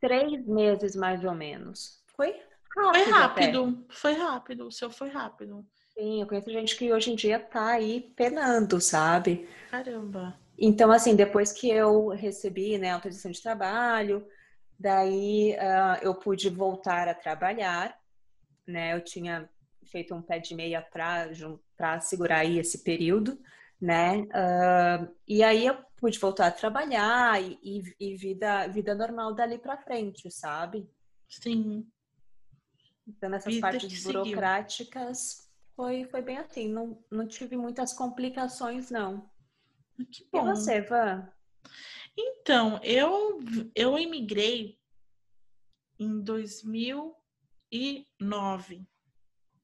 três 0.00 0.44
meses 0.46 0.96
mais 0.96 1.24
ou 1.24 1.34
menos. 1.34 2.02
Foi 2.06 2.30
rápido. 2.76 3.04
Foi 3.04 3.10
rápido, 3.10 3.64
até. 3.64 3.94
foi 3.94 4.12
rápido. 4.14 4.66
O 4.66 4.72
seu 4.72 4.90
foi 4.90 5.08
rápido. 5.08 5.66
Sim, 5.94 6.20
eu 6.20 6.26
conheço 6.26 6.50
gente 6.50 6.76
que 6.76 6.92
hoje 6.92 7.10
em 7.12 7.14
dia 7.14 7.38
tá 7.38 7.72
aí 7.72 8.12
penando, 8.16 8.80
sabe? 8.80 9.48
Caramba. 9.70 10.38
Então, 10.58 10.92
assim, 10.92 11.16
depois 11.16 11.52
que 11.52 11.70
eu 11.70 12.08
recebi 12.08 12.76
né, 12.78 12.90
a 12.90 12.94
autorização 12.94 13.30
de 13.30 13.42
trabalho, 13.42 14.26
daí 14.78 15.54
uh, 15.54 16.02
eu 16.02 16.14
pude 16.14 16.48
voltar 16.50 17.08
a 17.08 17.14
trabalhar, 17.14 17.98
né? 18.66 18.94
Eu 18.94 19.00
tinha 19.02 19.48
feito 19.86 20.14
um 20.14 20.22
pé 20.22 20.38
de 20.38 20.54
meia 20.54 20.80
para 20.82 22.00
segurar 22.00 22.38
aí 22.38 22.58
esse 22.58 22.84
período, 22.84 23.40
né? 23.80 24.18
Uh, 24.18 25.14
e 25.26 25.42
aí 25.42 25.66
eu 25.66 25.76
pude 25.96 26.18
voltar 26.18 26.46
a 26.48 26.52
trabalhar 26.52 27.42
e, 27.42 27.58
e, 27.62 27.82
e 27.98 28.16
vida, 28.16 28.66
vida 28.68 28.94
normal 28.94 29.34
dali 29.34 29.58
para 29.58 29.76
frente, 29.76 30.30
sabe? 30.30 30.88
Sim. 31.28 31.86
Então, 33.06 33.28
nessas 33.28 33.54
vida 33.54 33.66
partes 33.66 34.04
burocráticas, 34.04 35.49
foi, 35.80 36.04
foi 36.04 36.20
bem 36.20 36.36
assim. 36.36 36.68
Não, 36.68 37.02
não 37.10 37.26
tive 37.26 37.56
muitas 37.56 37.94
complicações, 37.94 38.90
não. 38.90 39.26
Que 40.12 40.28
bom. 40.30 40.40
E 40.40 40.42
você, 40.54 40.82
Van? 40.82 41.26
Então, 42.14 42.78
eu, 42.82 43.40
eu 43.74 43.98
emigrei 43.98 44.78
em 45.98 46.20
2009, 46.20 48.86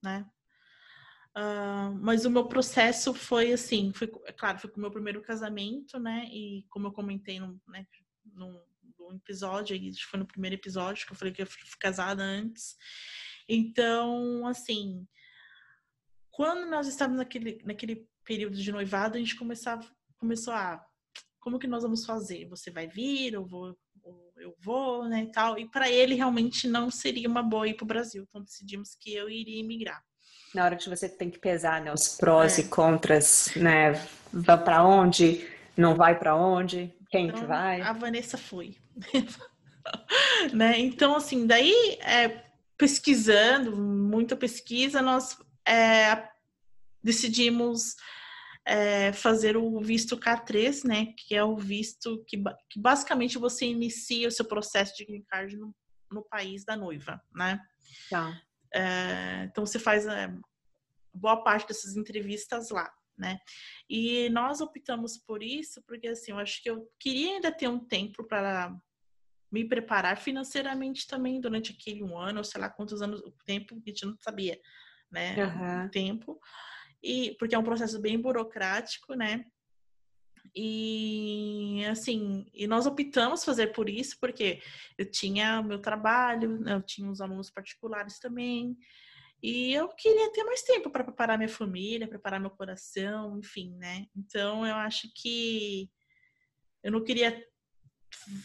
né? 0.03 0.27
Uh, 1.37 1.93
mas 2.01 2.25
o 2.25 2.31
meu 2.31 2.49
processo 2.49 3.13
foi 3.13 3.53
assim, 3.53 3.93
foi, 3.93 4.11
é 4.25 4.33
claro, 4.33 4.59
foi 4.59 4.71
com 4.71 4.79
o 4.79 4.81
meu 4.81 4.91
primeiro 4.91 5.21
casamento, 5.21 6.01
né? 6.01 6.31
E 6.33 6.65
como 6.71 6.87
eu 6.87 6.93
comentei 6.93 7.39
no, 7.39 7.61
né, 7.69 7.87
no, 8.33 8.59
no 8.99 9.17
episódio, 9.17 9.79
foi 10.09 10.19
no 10.19 10.27
primeiro 10.27 10.57
episódio 10.57 11.07
que 11.07 11.13
eu 11.13 11.17
falei 11.17 11.35
que 11.35 11.43
eu 11.43 11.47
fui 11.47 11.61
casada 11.79 12.23
antes. 12.23 12.75
Então, 13.47 14.47
assim, 14.47 15.07
quando 16.37 16.69
nós 16.69 16.87
estávamos 16.87 17.17
naquele, 17.17 17.63
naquele 17.65 18.07
período 18.23 18.57
de 18.57 18.71
noivado, 18.71 19.17
a 19.17 19.19
gente 19.19 19.35
começava, 19.37 19.83
começou 20.19 20.53
a 20.53 20.85
como 21.41 21.59
que 21.59 21.67
nós 21.67 21.83
vamos 21.83 22.05
fazer? 22.05 22.47
Você 22.51 22.71
vai 22.71 22.87
vir, 22.87 23.33
eu 23.33 23.47
vou, 23.47 23.75
eu 24.37 24.55
vou, 24.61 25.09
né, 25.09 25.23
e 25.23 25.33
tal. 25.33 25.59
E 25.59 25.67
para 25.67 25.89
ele 25.89 26.15
realmente 26.15 26.69
não 26.69 26.91
seria 26.91 27.27
uma 27.27 27.43
boa 27.43 27.67
ir 27.67 27.75
para 27.75 27.85
o 27.85 27.87
Brasil. 27.87 28.27
Então 28.29 28.43
decidimos 28.43 28.95
que 29.01 29.15
eu 29.15 29.31
iria 29.31 29.61
emigrar. 29.61 30.03
Na 30.55 30.67
hora 30.67 30.77
que 30.77 30.91
você 30.91 31.09
tem 31.09 31.31
que 31.31 31.39
pesar, 31.39 31.81
né, 31.81 31.91
os 31.91 32.19
prós 32.19 32.59
é. 32.59 32.63
e 32.63 32.69
contras, 32.69 33.53
né, 33.57 33.93
vai 34.31 34.63
para 34.63 34.85
onde, 34.85 35.49
não 35.75 35.95
vai 35.95 36.19
para 36.19 36.37
onde, 36.37 36.93
quem 37.09 37.29
então, 37.29 37.41
que 37.41 37.47
vai? 37.47 37.81
A 37.81 37.95
Vanessa 37.95 38.37
foi. 38.37 38.77
né? 40.53 40.79
Então 40.79 41.17
assim, 41.17 41.47
daí 41.47 41.97
é, 42.01 42.43
pesquisando, 42.77 43.75
muita 43.75 44.37
pesquisa, 44.37 45.01
nós 45.01 45.39
é, 45.67 46.29
decidimos 47.03 47.97
é, 48.67 49.13
fazer 49.13 49.57
o 49.57 49.81
visto 49.81 50.19
K3, 50.19 50.85
né? 50.85 51.15
Que 51.17 51.35
é 51.35 51.45
o 51.45 51.57
visto 51.57 52.25
que, 52.27 52.43
que, 52.69 52.81
basicamente 52.81 53.39
você 53.39 53.67
inicia 53.67 54.29
o 54.29 54.33
seu 54.33 54.45
processo 54.45 54.97
de 54.97 55.05
green 55.05 55.23
card 55.23 55.57
no, 55.57 55.75
no 56.11 56.23
país 56.23 56.65
da 56.65 56.77
noiva, 56.77 57.23
né? 57.35 57.61
Tá. 58.11 58.41
É, 58.75 59.45
então 59.45 59.65
você 59.65 59.79
faz 59.79 60.05
é, 60.07 60.35
boa 61.15 61.43
parte 61.43 61.69
dessas 61.69 61.97
entrevistas 61.97 62.71
lá, 62.71 62.93
né? 63.17 63.39
E 63.89 64.29
nós 64.31 64.61
optamos 64.61 65.17
por 65.17 65.43
isso 65.43 65.81
porque 65.87 66.09
assim, 66.09 66.33
eu 66.33 66.39
acho 66.39 66.61
que 66.63 66.69
eu 66.69 66.91
queria 66.99 67.37
ainda 67.37 67.53
ter 67.53 67.69
um 67.69 67.79
tempo 67.79 68.25
para 68.25 68.77
me 69.51 69.65
preparar 69.65 70.19
financeiramente 70.19 71.07
também 71.07 71.41
durante 71.41 71.73
aquele 71.73 72.03
um 72.03 72.19
ano, 72.19 72.39
ou 72.39 72.45
sei 72.45 72.61
lá 72.61 72.69
quantos 72.69 73.01
anos, 73.01 73.21
o 73.21 73.31
tempo 73.45 73.81
que 73.81 73.91
a 73.91 73.93
gente 73.93 74.05
não 74.05 74.17
sabia 74.19 74.61
né? 75.17 75.35
Uhum. 75.45 75.89
Tempo. 75.89 76.39
E, 77.03 77.35
porque 77.39 77.55
é 77.55 77.59
um 77.59 77.65
processo 77.65 77.99
bem 78.01 78.21
burocrático, 78.21 79.15
né? 79.15 79.45
E 80.55 81.85
assim, 81.91 82.47
e 82.53 82.67
nós 82.67 82.87
optamos 82.87 83.45
fazer 83.45 83.69
por 83.69 83.89
isso, 83.89 84.17
porque 84.21 84.61
eu 84.97 85.11
tinha 85.11 85.63
meu 85.63 85.79
trabalho, 85.79 86.61
né? 86.61 86.75
eu 86.75 86.83
tinha 86.83 87.11
os 87.11 87.21
alunos 87.21 87.51
particulares 87.51 88.19
também, 88.19 88.77
e 89.43 89.75
eu 89.75 89.89
queria 89.89 90.33
ter 90.33 90.45
mais 90.45 90.63
tempo 90.63 90.91
para 90.91 91.05
preparar 91.05 91.37
minha 91.37 91.49
família, 91.49 92.09
preparar 92.09 92.41
meu 92.41 92.51
coração, 92.51 93.39
enfim, 93.39 93.77
né? 93.77 94.07
Então 94.17 94.67
eu 94.67 94.75
acho 94.77 95.09
que 95.15 95.91
eu 96.83 96.91
não 96.91 97.05
queria 97.05 97.45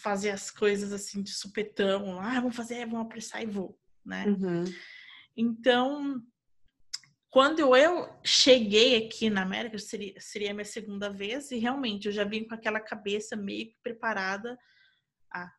fazer 0.01 0.32
as 0.32 0.51
coisas 0.51 0.92
assim 0.92 1.22
de 1.22 1.32
supetão, 1.32 2.20
ah, 2.20 2.40
vamos 2.42 2.56
fazer, 2.56 2.86
vamos 2.86 3.06
apressar 3.06 3.42
e 3.42 3.46
vou, 3.46 3.80
né? 4.06 4.25
Uhum. 4.28 4.66
Então 5.36 6.22
quando 7.32 7.76
eu 7.78 8.10
cheguei 8.22 8.98
aqui 8.98 9.30
na 9.30 9.44
América, 9.44 9.80
seria, 9.80 10.14
seria 10.20 10.54
minha 10.54 10.66
segunda 10.66 11.10
vez, 11.10 11.50
e 11.50 11.58
realmente 11.58 12.08
eu 12.08 12.12
já 12.12 12.26
vim 12.26 12.44
com 12.44 12.54
aquela 12.54 12.80
cabeça 12.80 13.38
meio 13.38 13.70
que 13.70 13.78
preparada 13.82 14.60
a 15.32 15.50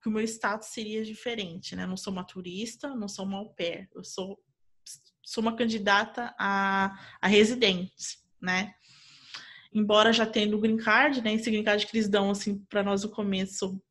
que 0.00 0.08
o 0.08 0.12
meu 0.12 0.22
status 0.22 0.68
seria 0.68 1.04
diferente, 1.04 1.76
né? 1.76 1.82
Eu 1.82 1.88
não 1.88 1.96
sou 1.98 2.12
uma 2.12 2.24
turista, 2.24 2.94
não 2.94 3.08
sou 3.08 3.26
uma 3.26 3.38
au 3.38 3.54
pair, 3.54 3.88
eu 3.94 4.02
sou, 4.02 4.42
sou 5.22 5.42
uma 5.42 5.54
candidata 5.54 6.34
a, 6.38 6.98
a 7.20 7.26
residente, 7.26 8.18
né? 8.40 8.74
Embora 9.72 10.14
já 10.14 10.24
tendo 10.24 10.56
o 10.56 10.60
green 10.60 10.78
card, 10.78 11.20
né? 11.20 11.34
Esse 11.34 11.50
green 11.50 11.64
card 11.64 11.86
que 11.86 11.94
eles 11.94 12.08
dão, 12.08 12.30
assim, 12.30 12.58
para 12.70 12.82
nós 12.82 13.02
no 13.02 13.10
começo 13.10 13.82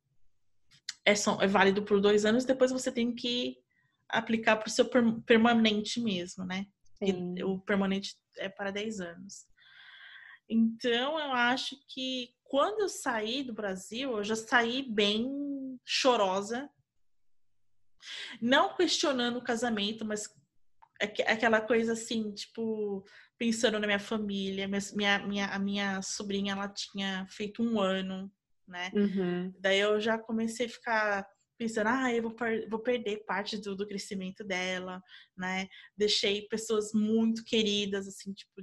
é, 1.04 1.14
só, 1.14 1.40
é 1.40 1.48
válido 1.48 1.84
por 1.84 2.02
dois 2.02 2.26
anos, 2.26 2.46
depois 2.46 2.72
você 2.72 2.92
tem 2.92 3.14
que 3.14 3.58
aplicar 4.10 4.56
para 4.56 4.68
o 4.68 4.72
seu 4.72 4.90
permanente 5.26 6.00
mesmo, 6.00 6.44
né? 6.44 6.66
E 7.02 7.44
o 7.44 7.60
permanente 7.60 8.16
é 8.38 8.50
para 8.50 8.72
10 8.72 9.00
anos. 9.00 9.46
Então, 10.50 11.20
eu 11.20 11.32
acho 11.32 11.76
que 11.88 12.30
quando 12.44 12.82
eu 12.82 12.90
saí 12.90 13.44
do 13.44 13.54
Brasil, 13.54 14.12
eu 14.18 14.24
já 14.24 14.36
saí 14.36 14.84
bem 14.84 15.80
chorosa. 15.84 16.70
Não 18.40 18.76
questionando 18.76 19.38
o 19.38 19.44
casamento, 19.44 20.06
mas 20.06 20.30
aquela 21.02 21.60
coisa 21.60 21.94
assim, 21.94 22.32
tipo, 22.32 23.04
pensando 23.38 23.80
na 23.80 23.88
minha 23.88 24.00
família. 24.00 24.68
Minha, 24.68 25.20
minha, 25.26 25.48
a 25.48 25.60
minha 25.60 26.02
sobrinha, 26.02 26.54
ela 26.54 26.70
tinha 26.70 27.26
feito 27.28 27.64
um 27.64 27.80
ano, 27.80 28.32
né? 28.68 28.92
Uhum. 28.94 29.54
Daí 29.60 29.80
eu 29.80 30.00
já 30.00 30.18
comecei 30.18 30.68
a 30.68 30.70
ficar 30.70 31.35
pensando, 31.58 31.88
ah, 31.88 32.14
eu 32.14 32.24
vou, 32.24 32.36
vou 32.70 32.80
perder 32.80 33.26
parte 33.26 33.58
do, 33.58 33.76
do, 33.76 33.88
crescimento 33.88 34.44
dela, 34.44 35.02
né? 35.36 35.68
Deixei 35.96 36.42
pessoas 36.48 36.94
muito 36.94 37.44
queridas, 37.44 38.08
assim, 38.08 38.34
tipo, 38.34 38.62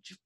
de, 0.00 0.18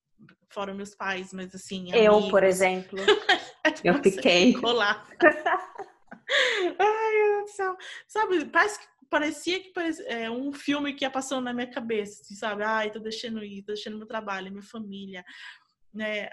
fora 0.50 0.75
meus 0.75 0.95
pais, 0.95 1.33
mas 1.33 1.55
assim. 1.55 1.93
Eu, 1.95 2.14
amigos. 2.14 2.31
por 2.31 2.43
exemplo. 2.43 2.99
eu 3.85 4.02
fiquei. 4.02 4.52
Rolar. 4.52 5.07
Ai, 6.78 7.12
meu 7.14 7.37
Deus 7.37 7.50
do 7.50 7.57
céu. 7.57 7.76
Sabe, 8.09 8.45
parece 8.47 8.81
que 8.81 8.87
parecia 9.09 9.61
que 9.61 9.73
é 10.07 10.31
um 10.31 10.52
filme 10.52 10.93
que 10.93 11.05
ia 11.05 11.11
passando 11.11 11.45
na 11.45 11.52
minha 11.52 11.71
cabeça, 11.71 12.23
assim, 12.23 12.35
sabe? 12.35 12.62
Ai, 12.64 12.90
tô 12.90 12.99
deixando 12.99 13.43
isso, 13.45 13.66
tô 13.66 13.73
deixando 13.73 13.97
meu 13.97 14.07
trabalho, 14.07 14.50
minha 14.50 14.62
família, 14.62 15.25
né, 15.97 16.29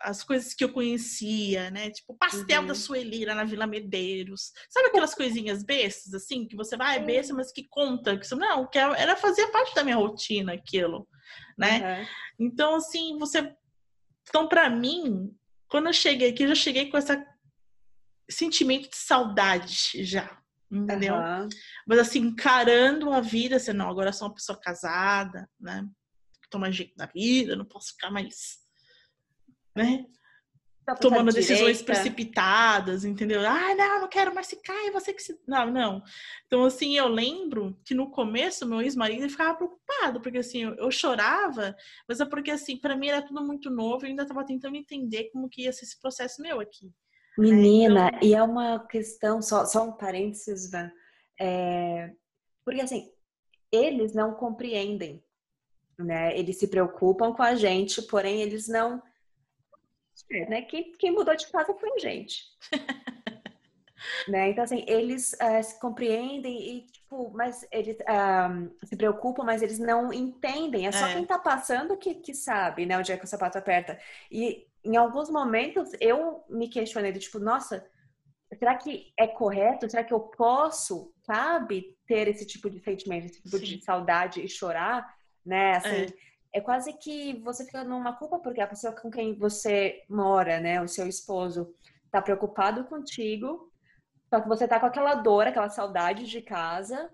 as 0.00 0.22
coisas 0.22 0.54
que 0.54 0.64
eu 0.64 0.72
conhecia, 0.72 1.70
né? 1.70 1.90
Tipo, 1.90 2.14
pastel 2.14 2.62
uhum. 2.62 2.66
da 2.66 2.74
Sueli 2.74 3.24
lá 3.24 3.34
na 3.34 3.44
Vila 3.44 3.66
Medeiros. 3.66 4.52
Sabe 4.70 4.88
aquelas 4.88 5.14
coisinhas 5.14 5.62
bestas, 5.62 6.14
assim, 6.14 6.46
que 6.46 6.56
você 6.56 6.76
vai, 6.76 6.96
ah, 6.96 7.00
é 7.00 7.04
besta, 7.04 7.34
mas 7.34 7.52
que 7.52 7.66
conta. 7.68 8.16
Que 8.16 8.26
você, 8.26 8.34
não, 8.34 8.66
que 8.66 8.78
era 8.78 9.16
fazer 9.16 9.46
parte 9.48 9.74
da 9.74 9.84
minha 9.84 9.96
rotina 9.96 10.52
aquilo, 10.52 11.08
né? 11.58 12.00
Uhum. 12.00 12.06
Então, 12.46 12.76
assim, 12.76 13.18
você... 13.18 13.54
Então, 14.28 14.48
para 14.48 14.68
mim, 14.68 15.36
quando 15.68 15.86
eu 15.86 15.92
cheguei 15.92 16.30
aqui, 16.30 16.44
eu 16.44 16.48
já 16.48 16.54
cheguei 16.54 16.90
com 16.90 16.98
esse 16.98 17.12
sentimento 18.28 18.90
de 18.90 18.96
saudade 18.96 20.04
já, 20.04 20.40
entendeu? 20.70 21.14
Uhum. 21.14 21.48
Mas 21.86 21.98
assim, 22.00 22.18
encarando 22.20 23.12
a 23.12 23.20
vida, 23.20 23.56
assim, 23.56 23.72
não, 23.72 23.88
agora 23.88 24.08
eu 24.08 24.12
sou 24.12 24.28
uma 24.28 24.34
pessoa 24.34 24.58
casada, 24.60 25.48
né? 25.60 25.86
Tomar 26.50 26.70
jeito 26.70 26.94
da 26.96 27.06
vida, 27.06 27.56
não 27.56 27.64
posso 27.64 27.92
ficar 27.92 28.10
mais 28.10 28.65
né? 29.76 30.06
Tomando 31.00 31.32
decisões 31.32 31.82
precipitadas, 31.82 33.04
entendeu? 33.04 33.40
Ah, 33.44 33.74
não, 33.74 34.02
não 34.02 34.08
quero 34.08 34.32
mais 34.32 34.48
ficar, 34.48 34.86
é 34.86 34.90
você 34.92 35.12
que 35.12 35.20
se. 35.20 35.36
Não, 35.46 35.68
não. 35.68 36.00
Então, 36.46 36.64
assim, 36.64 36.96
eu 36.96 37.08
lembro 37.08 37.76
que 37.84 37.92
no 37.92 38.08
começo 38.08 38.64
meu 38.64 38.80
ex-marido 38.80 39.28
ficava 39.28 39.56
preocupado, 39.56 40.20
porque 40.20 40.38
assim, 40.38 40.62
eu, 40.62 40.74
eu 40.76 40.90
chorava, 40.92 41.74
mas 42.08 42.20
é 42.20 42.24
porque 42.24 42.52
assim, 42.52 42.76
para 42.76 42.96
mim 42.96 43.08
era 43.08 43.20
tudo 43.20 43.44
muito 43.44 43.68
novo 43.68 44.04
e 44.04 44.06
eu 44.06 44.10
ainda 44.10 44.22
estava 44.22 44.46
tentando 44.46 44.76
entender 44.76 45.24
como 45.32 45.48
que 45.48 45.62
ia 45.62 45.72
ser 45.72 45.86
esse 45.86 46.00
processo 46.00 46.40
meu 46.40 46.60
aqui. 46.60 46.92
Menina, 47.36 48.08
então... 48.08 48.20
e 48.22 48.34
é 48.34 48.42
uma 48.42 48.78
questão, 48.86 49.42
só, 49.42 49.66
só 49.66 49.82
um 49.88 49.92
parênteses, 49.92 50.70
Van. 50.70 50.90
É... 51.40 52.12
Porque 52.64 52.80
assim, 52.80 53.10
eles 53.72 54.14
não 54.14 54.34
compreendem, 54.34 55.20
né? 55.98 56.38
Eles 56.38 56.58
se 56.58 56.68
preocupam 56.68 57.32
com 57.32 57.42
a 57.42 57.56
gente, 57.56 58.02
porém 58.02 58.40
eles 58.40 58.68
não 58.68 59.02
é, 60.30 60.48
né? 60.48 60.62
Quem, 60.62 60.92
quem 60.92 61.12
mudou 61.12 61.34
de 61.36 61.46
casa 61.48 61.74
foi 61.74 61.90
a 61.90 61.98
gente. 61.98 62.44
né? 64.28 64.50
Então, 64.50 64.64
assim, 64.64 64.84
eles 64.86 65.32
uh, 65.34 65.62
se 65.62 65.78
compreendem 65.80 66.76
e, 66.78 66.86
tipo, 66.86 67.30
mas 67.34 67.66
eles 67.70 67.96
uh, 67.96 68.86
se 68.86 68.96
preocupam, 68.96 69.44
mas 69.44 69.62
eles 69.62 69.78
não 69.78 70.12
entendem. 70.12 70.86
É 70.86 70.92
só 70.92 71.06
é. 71.06 71.14
quem 71.14 71.24
tá 71.24 71.38
passando 71.38 71.96
que, 71.96 72.14
que 72.14 72.34
sabe, 72.34 72.86
né? 72.86 72.98
Onde 72.98 73.12
é 73.12 73.16
que 73.16 73.24
o 73.24 73.28
sapato 73.28 73.58
aperta. 73.58 73.98
E 74.30 74.66
em 74.84 74.96
alguns 74.96 75.30
momentos 75.30 75.90
eu 76.00 76.44
me 76.48 76.68
questionei, 76.68 77.12
tipo, 77.12 77.38
nossa, 77.38 77.84
será 78.58 78.76
que 78.76 79.12
é 79.18 79.26
correto? 79.26 79.90
Será 79.90 80.04
que 80.04 80.14
eu 80.14 80.20
posso, 80.20 81.12
sabe, 81.24 81.96
ter 82.06 82.28
esse 82.28 82.46
tipo 82.46 82.70
de 82.70 82.80
sentimento, 82.80 83.26
esse 83.26 83.42
tipo 83.42 83.58
Sim. 83.58 83.64
de 83.64 83.84
saudade 83.84 84.44
e 84.44 84.48
chorar, 84.48 85.06
né? 85.44 85.76
Assim, 85.76 85.88
é 85.88 86.06
é 86.56 86.60
quase 86.62 86.94
que 86.94 87.34
você 87.40 87.66
fica 87.66 87.84
numa 87.84 88.14
culpa 88.14 88.38
porque 88.38 88.62
a 88.62 88.66
pessoa 88.66 88.94
com 88.94 89.10
quem 89.10 89.34
você 89.34 90.02
mora, 90.08 90.58
né, 90.58 90.80
o 90.80 90.88
seu 90.88 91.06
esposo, 91.06 91.74
tá 92.10 92.22
preocupado 92.22 92.84
contigo, 92.84 93.70
só 94.30 94.40
que 94.40 94.48
você 94.48 94.66
tá 94.66 94.80
com 94.80 94.86
aquela 94.86 95.16
dor, 95.16 95.46
aquela 95.46 95.68
saudade 95.68 96.26
de 96.26 96.40
casa, 96.40 97.12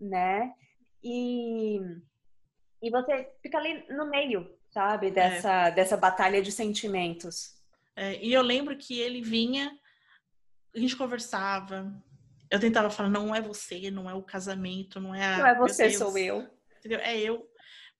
né? 0.00 0.52
E, 1.04 1.78
e 2.82 2.90
você 2.90 3.32
fica 3.40 3.58
ali 3.58 3.86
no 3.90 4.10
meio, 4.10 4.50
sabe, 4.70 5.06
é. 5.06 5.10
dessa, 5.12 5.68
é. 5.68 5.70
dessa 5.70 5.96
batalha 5.96 6.42
de 6.42 6.50
sentimentos. 6.50 7.54
É, 7.94 8.16
e 8.20 8.32
eu 8.32 8.42
lembro 8.42 8.76
que 8.76 8.98
ele 8.98 9.22
vinha, 9.22 9.70
a 10.74 10.78
gente 10.80 10.96
conversava, 10.96 11.94
eu 12.50 12.58
tentava 12.58 12.90
falar, 12.90 13.08
não 13.08 13.32
é 13.32 13.40
você, 13.40 13.88
não 13.88 14.10
é 14.10 14.14
o 14.14 14.22
casamento, 14.22 14.98
não 15.00 15.14
é 15.14 15.24
a... 15.24 15.38
Não 15.38 15.46
é 15.46 15.54
você, 15.56 15.90
sou 15.90 16.18
eu. 16.18 16.50
Entendeu? 16.78 16.98
É 16.98 17.16
eu. 17.16 17.48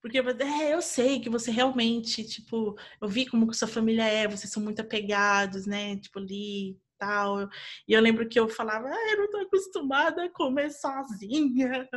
Porque 0.01 0.17
é, 0.17 0.73
eu 0.73 0.81
sei 0.81 1.19
que 1.19 1.29
você 1.29 1.51
realmente, 1.51 2.23
tipo, 2.23 2.75
eu 2.99 3.07
vi 3.07 3.25
como 3.25 3.47
que 3.47 3.55
sua 3.55 3.67
família 3.67 4.03
é, 4.03 4.27
vocês 4.27 4.51
são 4.51 4.63
muito 4.63 4.81
apegados, 4.81 5.67
né? 5.67 5.97
Tipo, 5.97 6.19
ali 6.19 6.77
tal. 6.97 7.49
E 7.87 7.93
eu 7.93 8.01
lembro 8.01 8.27
que 8.29 8.39
eu 8.39 8.47
falava, 8.47 8.87
ah, 8.87 9.11
eu 9.11 9.17
não 9.19 9.29
tô 9.29 9.37
acostumada 9.37 10.23
a 10.23 10.29
comer 10.29 10.71
sozinha. 10.71 11.89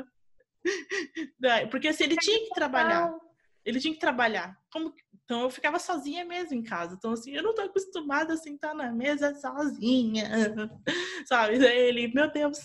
Porque 1.71 1.88
assim, 1.88 2.05
ele 2.05 2.17
tinha 2.17 2.38
que 2.40 2.55
trabalhar. 2.55 3.14
Ele 3.64 3.81
tinha 3.81 3.95
que 3.95 4.01
trabalhar. 4.01 4.59
Como... 4.71 4.95
Então 5.25 5.43
eu 5.43 5.51
ficava 5.51 5.79
sozinha 5.79 6.25
mesmo 6.25 6.55
em 6.55 6.62
casa. 6.62 6.95
Então, 6.95 7.12
assim, 7.12 7.33
eu 7.33 7.43
não 7.43 7.55
tô 7.55 7.62
acostumada 7.62 8.35
a 8.35 8.37
sentar 8.37 8.75
na 8.75 8.93
mesa 8.93 9.35
sozinha. 9.35 10.29
Sabe? 11.27 11.59
Daí 11.59 11.79
ele, 11.79 12.09
meu 12.09 12.31
Deus, 12.31 12.59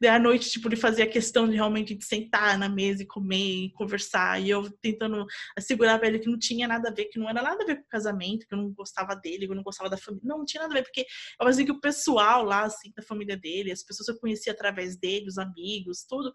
Daí 0.00 0.10
à 0.10 0.18
noite, 0.18 0.50
tipo, 0.50 0.68
ele 0.68 0.76
fazia 0.76 1.06
questão 1.06 1.48
de 1.48 1.54
realmente 1.54 1.94
de 1.94 2.04
sentar 2.04 2.58
na 2.58 2.68
mesa 2.68 3.02
e 3.02 3.06
comer 3.06 3.66
e 3.66 3.72
conversar. 3.72 4.40
E 4.40 4.50
eu 4.50 4.70
tentando 4.78 5.26
assegurar 5.56 5.98
pra 5.98 6.08
ele 6.08 6.18
que 6.18 6.28
não 6.28 6.38
tinha 6.38 6.66
nada 6.68 6.88
a 6.88 6.92
ver, 6.92 7.06
que 7.06 7.18
não 7.18 7.28
era 7.28 7.42
nada 7.42 7.62
a 7.62 7.66
ver 7.66 7.76
com 7.76 7.82
o 7.82 7.88
casamento, 7.88 8.46
que 8.46 8.54
eu 8.54 8.58
não 8.58 8.70
gostava 8.70 9.14
dele, 9.14 9.46
que 9.46 9.52
eu 9.52 9.56
não 9.56 9.62
gostava 9.62 9.90
da 9.90 9.96
família. 9.96 10.26
Não, 10.26 10.38
não 10.38 10.44
tinha 10.44 10.62
nada 10.62 10.74
a 10.74 10.76
ver, 10.78 10.84
porque 10.84 11.02
eu 11.02 11.46
fazia 11.46 11.64
que 11.64 11.72
o 11.72 11.80
pessoal 11.80 12.44
lá, 12.44 12.64
assim, 12.64 12.92
da 12.96 13.02
família 13.02 13.36
dele, 13.36 13.72
as 13.72 13.82
pessoas 13.82 14.06
que 14.06 14.12
eu 14.12 14.20
conhecia 14.20 14.52
através 14.52 14.96
dele, 14.96 15.28
os 15.28 15.38
amigos, 15.38 16.04
tudo, 16.08 16.32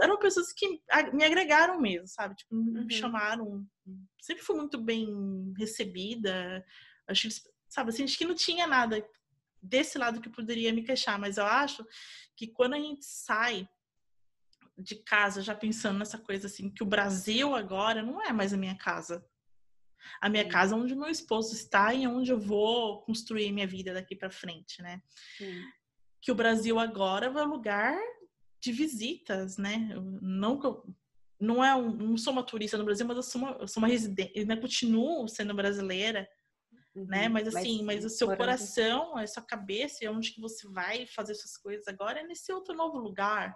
eram 0.00 0.18
pessoas 0.18 0.52
que 0.52 0.80
me 1.12 1.24
agregaram 1.24 1.80
mesmo, 1.80 2.06
sabe? 2.08 2.34
Tipo, 2.36 2.54
me 2.54 2.80
uhum. 2.80 2.90
chamaram. 2.90 3.66
Sempre 4.20 4.42
fui 4.42 4.56
muito 4.56 4.80
bem 4.80 5.52
recebida. 5.56 6.64
Acho 7.06 7.28
que, 7.28 7.34
sabe, 7.68 7.90
assim, 7.90 8.04
acho 8.04 8.18
que 8.18 8.24
não 8.24 8.34
tinha 8.34 8.66
nada 8.66 9.04
desse 9.66 9.98
lado 9.98 10.20
que 10.20 10.28
poderia 10.28 10.72
me 10.72 10.82
queixar, 10.82 11.18
mas 11.18 11.36
eu 11.36 11.44
acho 11.44 11.86
que 12.34 12.46
quando 12.46 12.74
a 12.74 12.78
gente 12.78 13.04
sai 13.04 13.68
de 14.78 14.96
casa 14.96 15.40
já 15.40 15.54
pensando 15.54 15.98
nessa 15.98 16.18
coisa 16.18 16.46
assim, 16.46 16.70
que 16.70 16.82
o 16.82 16.86
Brasil 16.86 17.54
agora 17.54 18.02
não 18.02 18.22
é 18.22 18.32
mais 18.32 18.52
a 18.52 18.56
minha 18.56 18.76
casa. 18.76 19.24
A 20.20 20.28
minha 20.28 20.44
Sim. 20.44 20.50
casa 20.50 20.74
é 20.74 20.78
onde 20.78 20.94
meu 20.94 21.08
esposo 21.08 21.54
está 21.54 21.92
e 21.92 22.06
onde 22.06 22.30
eu 22.30 22.38
vou 22.38 23.02
construir 23.02 23.50
minha 23.52 23.66
vida 23.66 23.92
daqui 23.92 24.14
para 24.14 24.30
frente, 24.30 24.82
né? 24.82 25.02
Sim. 25.36 25.62
Que 26.20 26.30
o 26.30 26.34
Brasil 26.34 26.78
agora 26.78 27.26
é 27.26 27.30
um 27.30 27.48
lugar 27.48 27.98
de 28.60 28.72
visitas, 28.72 29.56
né? 29.56 29.88
Não 30.20 30.58
que 30.60 30.66
eu, 30.66 30.84
não 31.40 31.64
é 31.64 31.74
um, 31.74 31.90
não 31.90 32.16
sou 32.16 32.32
uma 32.32 32.42
turista 32.42 32.78
no 32.78 32.84
Brasil, 32.84 33.06
mas 33.06 33.16
eu 33.16 33.22
sou 33.22 33.40
uma, 33.40 33.50
eu 33.52 33.68
sou 33.68 33.82
uma 33.82 33.88
residente, 33.88 34.44
né? 34.44 34.56
continuo 34.56 35.28
sendo 35.28 35.54
brasileira? 35.54 36.28
Uhum, 36.96 37.06
né? 37.06 37.28
Mas 37.28 37.48
assim, 37.48 37.84
mas, 37.84 38.02
mas 38.02 38.04
o 38.04 38.08
seu 38.08 38.34
coração, 38.36 39.16
a 39.16 39.26
sua 39.26 39.42
cabeça, 39.42 40.04
e 40.04 40.08
onde 40.08 40.32
que 40.32 40.40
você 40.40 40.66
vai 40.68 41.06
fazer 41.06 41.34
suas 41.34 41.56
coisas 41.56 41.86
agora 41.86 42.20
é 42.20 42.22
nesse 42.26 42.50
outro 42.52 42.74
novo 42.74 42.98
lugar. 42.98 43.54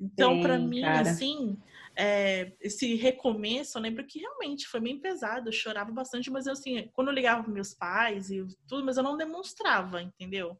Então, 0.00 0.40
para 0.42 0.58
mim, 0.58 0.82
cara. 0.82 1.00
assim, 1.00 1.56
é, 1.96 2.52
esse 2.60 2.94
recomeço, 2.96 3.78
eu 3.78 3.82
lembro 3.82 4.04
que 4.04 4.18
realmente 4.18 4.66
foi 4.66 4.80
bem 4.80 4.98
pesado. 4.98 5.48
Eu 5.48 5.52
chorava 5.52 5.90
bastante, 5.90 6.30
mas 6.30 6.46
eu, 6.46 6.52
assim, 6.52 6.90
quando 6.92 7.08
eu 7.08 7.14
ligava 7.14 7.42
para 7.42 7.52
meus 7.52 7.72
pais 7.72 8.30
e 8.30 8.44
tudo, 8.68 8.84
mas 8.84 8.96
eu 8.96 9.02
não 9.02 9.16
demonstrava, 9.16 10.02
entendeu? 10.02 10.58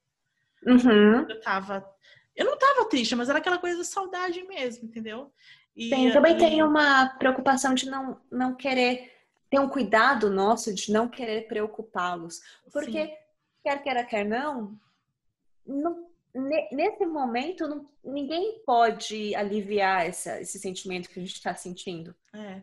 Uhum. 0.67 1.29
Eu 1.29 1.41
tava. 1.41 1.85
Eu 2.35 2.47
não 2.47 2.57
tava 2.57 2.89
triste, 2.89 3.15
mas 3.15 3.29
era 3.29 3.39
aquela 3.39 3.59
coisa 3.59 3.79
de 3.79 3.87
saudade 3.87 4.43
mesmo, 4.45 4.87
entendeu? 4.87 5.33
E, 5.75 5.91
tem, 5.91 6.11
também 6.13 6.35
e... 6.35 6.39
tem 6.39 6.63
uma 6.63 7.07
preocupação 7.19 7.75
de 7.75 7.91
não, 7.91 8.19
não 8.31 8.55
querer 8.55 9.13
ter 9.51 9.61
um 9.61 9.69
cuidado 9.69 10.31
nosso 10.31 10.75
de 10.75 10.93
não 10.93 11.09
querer 11.09 11.47
preocupá-los. 11.47 12.41
Porque, 12.73 13.07
Sim. 13.07 13.15
quer 13.63 13.83
queira, 13.83 14.05
quer 14.05 14.25
não, 14.25 14.79
não 15.67 16.07
nesse 16.71 17.07
momento 17.07 17.67
não, 17.67 17.89
ninguém 18.05 18.63
pode 18.65 19.35
aliviar 19.35 20.07
essa, 20.07 20.41
esse 20.41 20.59
sentimento 20.59 21.09
que 21.09 21.19
a 21.19 21.23
gente 21.23 21.35
está 21.35 21.55
sentindo. 21.55 22.15
É. 22.33 22.63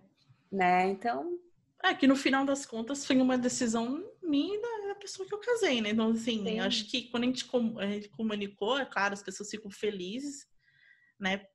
Né? 0.51 0.89
Então. 0.89 1.39
É 1.83 1.93
que 1.93 2.07
no 2.07 2.15
final 2.15 2.45
das 2.45 2.65
contas 2.65 3.05
foi 3.05 3.19
uma 3.19 3.37
decisão 3.37 4.03
minha 4.21 4.55
e 4.55 4.87
da 4.87 4.95
pessoa 4.95 5.27
que 5.27 5.33
eu 5.33 5.39
casei, 5.39 5.81
né? 5.81 5.89
Então, 5.89 6.11
assim, 6.11 6.43
Sim. 6.43 6.59
acho 6.59 6.89
que 6.89 7.09
quando 7.09 7.23
a 7.23 7.25
gente, 7.27 7.45
a 7.79 7.87
gente 7.87 8.09
comunicou, 8.09 8.79
é 8.79 8.85
claro, 8.85 9.13
as 9.13 9.23
pessoas 9.23 9.49
ficam 9.49 9.69
felizes, 9.69 10.47
né? 11.19 11.45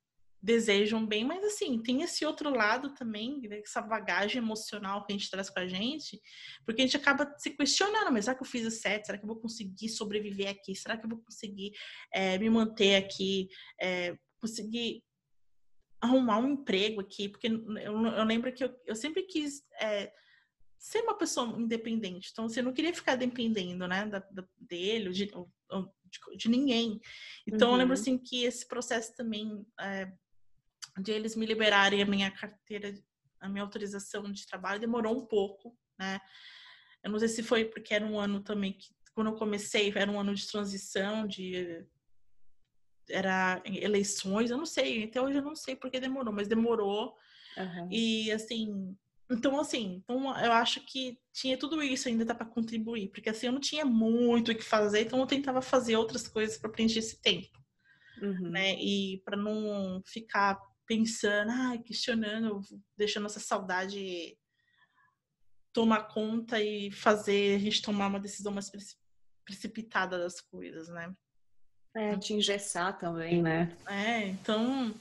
Desejam 0.41 1.05
bem, 1.05 1.25
mas 1.25 1.45
assim, 1.45 1.83
tem 1.83 2.03
esse 2.03 2.25
outro 2.25 2.51
lado 2.51 2.95
também, 2.95 3.41
né, 3.49 3.59
essa 3.59 3.83
bagagem 3.83 4.39
emocional 4.39 5.05
que 5.05 5.13
a 5.13 5.17
gente 5.17 5.31
traz 5.31 5.51
com 5.51 5.59
a 5.59 5.67
gente, 5.67 6.21
porque 6.65 6.81
a 6.81 6.85
gente 6.85 6.97
acaba 6.97 7.35
se 7.39 7.51
questionando, 7.51 8.13
mas 8.13 8.25
será 8.25 8.37
que 8.37 8.43
eu 8.43 8.47
fiz 8.47 8.67
o 8.67 8.71
certo? 8.71 9.07
Será 9.07 9.19
que 9.19 9.25
eu 9.25 9.29
vou 9.29 9.41
conseguir 9.41 9.89
sobreviver 9.89 10.49
aqui? 10.49 10.75
Será 10.75 10.97
que 10.97 11.05
eu 11.05 11.11
vou 11.11 11.19
conseguir 11.19 11.73
é, 12.13 12.39
me 12.39 12.49
manter 12.49 12.95
aqui? 12.97 13.49
É, 13.81 14.17
conseguir 14.41 15.03
arrumar 16.01 16.39
um 16.39 16.53
emprego 16.53 17.01
aqui? 17.01 17.29
Porque 17.29 17.49
eu, 17.49 18.07
eu 18.07 18.25
lembro 18.25 18.53
que 18.53 18.63
eu, 18.63 18.75
eu 18.87 18.95
sempre 18.95 19.25
quis 19.25 19.65
é, 19.81 20.13
ser 20.79 21.01
uma 21.01 21.19
pessoa 21.19 21.59
independente, 21.59 22.31
então 22.31 22.49
você 22.49 22.61
assim, 22.61 22.67
não 22.67 22.73
queria 22.73 22.95
ficar 22.95 23.17
dependendo, 23.17 23.89
né, 23.89 24.07
da, 24.07 24.21
da 24.21 24.47
dele, 24.57 25.11
de, 25.11 25.27
de, 25.27 26.37
de, 26.37 26.49
ninguém. 26.49 27.01
Então, 27.45 27.69
uhum. 27.69 27.75
eu 27.75 27.79
lembro 27.79 27.97
uhum. 27.97 28.01
assim 28.01 28.17
que 28.17 28.45
esse 28.45 28.67
processo 28.67 29.13
também 29.17 29.67
é, 29.81 30.13
de 31.01 31.13
eles 31.13 31.37
me 31.37 31.47
liberarem 31.47 32.03
a 32.03 32.07
minha 32.07 32.31
carteira, 32.31 32.95
a 33.41 33.49
minha 33.49 33.63
autorização 33.63 34.31
de 34.31 34.47
trabalho, 34.47 34.81
demorou 34.81 35.17
um 35.17 35.27
pouco, 35.27 35.77
né? 35.99 36.21
Eu 37.03 37.11
não 37.11 37.19
sei 37.19 37.29
se 37.29 37.43
foi 37.43 37.65
porque 37.65 37.95
era 37.95 38.05
um 38.05 38.19
ano 38.19 38.41
também 38.41 38.73
que, 38.73 38.89
quando 39.15 39.29
eu 39.29 39.37
comecei, 39.37 39.93
era 39.95 40.11
um 40.11 40.19
ano 40.19 40.35
de 40.35 40.47
transição, 40.47 41.27
de 41.27 41.87
era 43.11 43.63
eleições, 43.65 44.51
eu 44.51 44.59
não 44.59 44.67
sei, 44.67 45.05
até 45.05 45.21
hoje 45.21 45.39
eu 45.39 45.43
não 45.43 45.57
sei 45.57 45.75
porque 45.75 45.99
demorou, 45.99 46.33
mas 46.33 46.47
demorou. 46.47 47.17
Uhum. 47.57 47.89
E 47.91 48.31
assim, 48.31 48.97
então, 49.31 49.59
assim, 49.59 50.03
então 50.03 50.37
eu 50.39 50.53
acho 50.53 50.81
que 50.81 51.19
tinha 51.33 51.57
tudo 51.57 51.83
isso 51.83 52.09
ainda 52.09 52.35
para 52.35 52.47
contribuir, 52.47 53.09
porque 53.09 53.29
assim 53.29 53.47
eu 53.47 53.53
não 53.53 53.61
tinha 53.61 53.85
muito 53.85 54.53
o 54.53 54.55
que 54.55 54.65
fazer, 54.65 55.03
então 55.03 55.19
eu 55.21 55.27
tentava 55.27 55.61
fazer 55.61 55.97
outras 55.97 56.29
coisas 56.29 56.57
para 56.57 56.71
preencher 56.71 57.01
esse 57.01 57.21
tempo, 57.21 57.59
uhum. 58.23 58.51
né? 58.51 58.75
E 58.81 59.23
para 59.25 59.37
não 59.37 60.03
ficar 60.07 60.59
pensando, 60.89 61.51
ah, 61.51 61.79
questionando, 61.79 62.63
deixando 62.97 63.27
essa 63.27 63.39
saudade 63.39 64.37
tomar 65.73 66.09
conta 66.09 66.61
e 66.61 66.91
fazer 66.91 67.57
a 67.57 67.59
gente 67.59 67.83
tomar 67.83 68.09
uma 68.09 68.19
decisão 68.19 68.51
mais 68.51 68.73
precipitada 69.45 70.19
das 70.19 70.41
coisas, 70.41 70.89
né? 70.89 71.15
É, 71.95 72.17
te 72.17 72.33
engessar 72.33 72.99
também, 72.99 73.43
né? 73.43 73.77
É, 73.87 74.27
então 74.29 74.95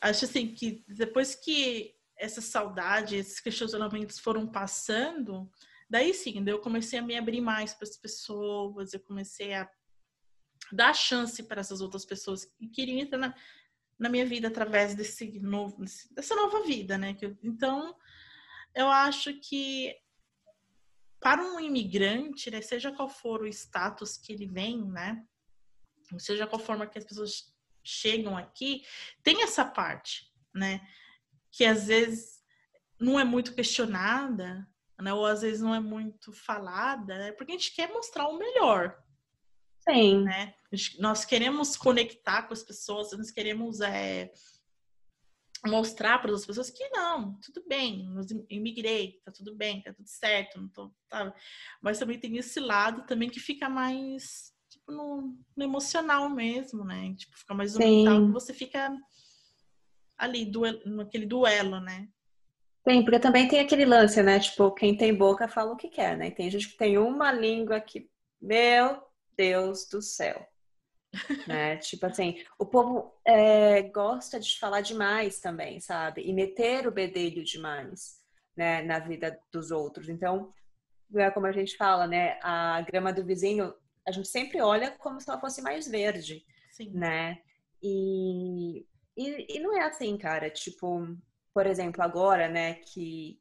acho 0.00 0.26
assim 0.26 0.54
que 0.54 0.84
depois 0.86 1.34
que 1.34 1.94
essa 2.16 2.40
saudade, 2.40 3.16
esses 3.16 3.40
questionamentos 3.40 4.18
foram 4.18 4.46
passando, 4.46 5.50
daí 5.88 6.12
sim, 6.12 6.44
daí 6.44 6.54
eu 6.54 6.60
comecei 6.60 6.98
a 6.98 7.02
me 7.02 7.16
abrir 7.16 7.40
mais 7.40 7.72
para 7.72 7.88
as 7.88 7.96
pessoas, 7.96 8.92
eu 8.92 9.00
comecei 9.00 9.54
a 9.54 9.68
dar 10.70 10.94
chance 10.94 11.42
para 11.42 11.60
essas 11.60 11.80
outras 11.80 12.04
pessoas 12.04 12.44
que 12.44 12.68
queriam 12.68 12.98
entrar 12.98 13.18
na, 13.18 13.34
na 13.98 14.08
minha 14.08 14.26
vida 14.26 14.48
através 14.48 14.94
desse 14.94 15.38
novo, 15.40 15.84
dessa 16.10 16.34
nova 16.34 16.62
vida, 16.62 16.98
né? 16.98 17.16
Então, 17.42 17.96
eu 18.74 18.88
acho 18.88 19.38
que 19.40 19.94
para 21.20 21.42
um 21.42 21.60
imigrante, 21.60 22.50
né, 22.50 22.60
seja 22.60 22.90
qual 22.90 23.08
for 23.08 23.42
o 23.42 23.46
status 23.46 24.16
que 24.16 24.32
ele 24.32 24.46
vem, 24.46 24.84
né? 24.84 25.24
Seja 26.18 26.46
qual 26.46 26.60
forma 26.60 26.86
que 26.86 26.98
as 26.98 27.04
pessoas 27.04 27.54
chegam 27.82 28.36
aqui, 28.36 28.84
tem 29.22 29.42
essa 29.42 29.64
parte, 29.64 30.32
né? 30.54 30.86
que 31.52 31.64
às 31.64 31.86
vezes 31.86 32.42
não 32.98 33.20
é 33.20 33.24
muito 33.24 33.54
questionada, 33.54 34.66
né? 34.98 35.12
Ou 35.12 35.26
às 35.26 35.42
vezes 35.42 35.60
não 35.60 35.74
é 35.74 35.80
muito 35.80 36.32
falada, 36.32 37.18
né? 37.18 37.32
porque 37.32 37.52
a 37.52 37.54
gente 37.56 37.74
quer 37.74 37.92
mostrar 37.92 38.26
o 38.28 38.38
melhor. 38.38 38.98
Sim. 39.88 40.22
Né? 40.24 40.54
Nós 40.98 41.24
queremos 41.24 41.76
conectar 41.76 42.42
com 42.42 42.52
as 42.52 42.62
pessoas, 42.62 43.12
nós 43.12 43.30
queremos 43.30 43.80
é, 43.80 44.32
mostrar 45.66 46.18
para 46.18 46.32
as 46.32 46.46
pessoas 46.46 46.70
que 46.70 46.88
não, 46.90 47.38
tudo 47.40 47.62
bem, 47.68 48.08
eu 48.16 48.46
imigrei, 48.50 49.20
tá 49.24 49.30
tudo 49.30 49.54
bem, 49.54 49.82
tá 49.82 49.92
tudo 49.92 50.08
certo, 50.08 50.60
não 50.60 50.68
tô, 50.68 50.92
tá. 51.08 51.32
mas 51.80 51.98
também 51.98 52.18
tem 52.18 52.36
esse 52.36 52.58
lado 52.58 53.06
também 53.06 53.28
que 53.28 53.38
fica 53.38 53.68
mais 53.68 54.52
tipo 54.68 54.90
no, 54.90 55.36
no 55.56 55.64
emocional 55.64 56.28
mesmo, 56.30 56.84
né? 56.84 57.14
Tipo, 57.14 57.38
fica 57.38 57.54
mais 57.54 57.74
no 57.74 57.80
mental, 57.80 58.26
que 58.26 58.32
você 58.32 58.54
fica 58.54 58.90
ali, 60.16 60.46
duel, 60.46 60.80
naquele 60.86 61.26
duelo, 61.26 61.78
né? 61.80 62.08
Tem, 62.84 63.04
porque 63.04 63.20
também 63.20 63.46
tem 63.46 63.60
aquele 63.60 63.84
lance, 63.84 64.22
né? 64.22 64.40
Tipo, 64.40 64.72
quem 64.72 64.96
tem 64.96 65.14
boca 65.14 65.46
fala 65.46 65.72
o 65.72 65.76
que 65.76 65.88
quer, 65.88 66.16
né? 66.16 66.30
Tem 66.30 66.50
gente 66.50 66.68
que 66.70 66.76
tem 66.76 66.98
uma 66.98 67.30
língua 67.30 67.80
que, 67.80 68.08
meu 68.40 69.00
Deus 69.36 69.86
do 69.88 70.00
céu. 70.00 70.46
né? 71.46 71.76
Tipo 71.76 72.06
assim, 72.06 72.42
o 72.58 72.64
povo 72.64 73.14
é, 73.26 73.82
gosta 73.82 74.40
de 74.40 74.58
falar 74.58 74.80
demais 74.80 75.40
também, 75.40 75.78
sabe? 75.80 76.22
E 76.22 76.32
meter 76.32 76.86
o 76.86 76.92
bedelho 76.92 77.44
demais, 77.44 78.18
né? 78.56 78.82
Na 78.82 78.98
vida 78.98 79.38
dos 79.52 79.70
outros. 79.70 80.08
Então, 80.08 80.52
é 81.14 81.30
como 81.30 81.46
a 81.46 81.52
gente 81.52 81.76
fala, 81.76 82.06
né? 82.06 82.38
A 82.42 82.80
grama 82.82 83.12
do 83.12 83.24
vizinho, 83.24 83.74
a 84.06 84.10
gente 84.10 84.28
sempre 84.28 84.60
olha 84.60 84.90
como 84.90 85.20
se 85.20 85.28
ela 85.28 85.40
fosse 85.40 85.60
mais 85.60 85.86
verde, 85.86 86.44
Sim. 86.70 86.90
né? 86.92 87.42
E 87.82 88.86
e, 89.16 89.56
e 89.56 89.60
não 89.60 89.76
é 89.76 89.84
assim, 89.84 90.16
cara. 90.16 90.50
Tipo, 90.50 91.06
por 91.52 91.66
exemplo, 91.66 92.02
agora, 92.02 92.48
né, 92.48 92.74
que 92.74 93.40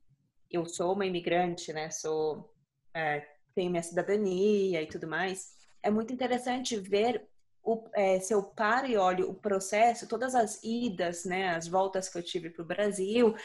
eu 0.50 0.66
sou 0.66 0.94
uma 0.94 1.06
imigrante, 1.06 1.72
né, 1.72 1.90
sou 1.90 2.54
é, 2.94 3.26
tenho 3.56 3.72
minha 3.72 3.84
cidadania 3.84 4.82
e 4.82 4.88
tudo 4.88 5.08
mais. 5.08 5.56
É 5.84 5.90
muito 5.90 6.14
interessante 6.14 6.78
ver 6.78 7.28
o, 7.64 7.88
é, 7.94 8.20
se 8.20 8.34
eu 8.34 8.44
paro 8.44 8.88
e 8.88 8.98
olho 8.98 9.30
o 9.30 9.36
processo, 9.36 10.08
todas 10.08 10.34
as 10.36 10.62
idas, 10.64 11.26
né, 11.26 11.56
as 11.56 11.68
voltas 11.68 12.10
que 12.10 12.18
eu 12.18 12.24
tive 12.24 12.50
para 12.50 12.64
o 12.64 12.68
Brasil, 12.68 13.36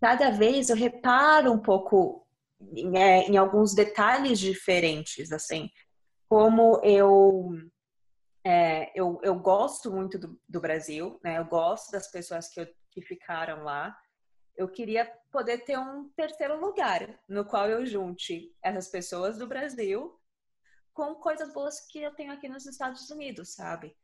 cada 0.00 0.30
vez 0.30 0.70
eu 0.70 0.76
reparo 0.76 1.52
um 1.52 1.58
pouco 1.58 2.26
em, 2.60 2.96
é, 2.96 3.26
em 3.26 3.36
alguns 3.36 3.74
detalhes 3.74 4.38
diferentes, 4.38 5.32
assim, 5.32 5.70
como 6.28 6.80
eu 6.84 7.50
é, 8.44 8.90
eu, 8.94 9.20
eu 9.22 9.34
gosto 9.34 9.90
muito 9.90 10.18
do, 10.18 10.40
do, 10.48 10.60
Brasil, 10.60 11.20
né? 11.22 11.38
Eu 11.38 11.44
gosto 11.44 11.90
das 11.90 12.10
pessoas 12.10 12.48
que, 12.48 12.60
eu, 12.60 12.66
que 12.90 13.02
ficaram 13.02 13.62
lá. 13.62 13.94
Eu 14.56 14.68
queria 14.68 15.04
poder 15.30 15.58
ter 15.64 15.78
um 15.78 16.08
terceiro 16.16 16.58
lugar 16.58 17.20
no 17.28 17.44
qual 17.44 17.68
eu 17.68 17.84
junte 17.84 18.54
essas 18.62 18.88
pessoas 18.88 19.36
do 19.36 19.46
Brasil 19.46 20.17
com 20.98 21.14
coisas 21.14 21.52
boas 21.52 21.78
que 21.78 22.00
eu 22.00 22.10
tenho 22.10 22.32
aqui 22.32 22.48
nos 22.48 22.66
Estados 22.66 23.08
Unidos, 23.08 23.50
sabe? 23.50 23.96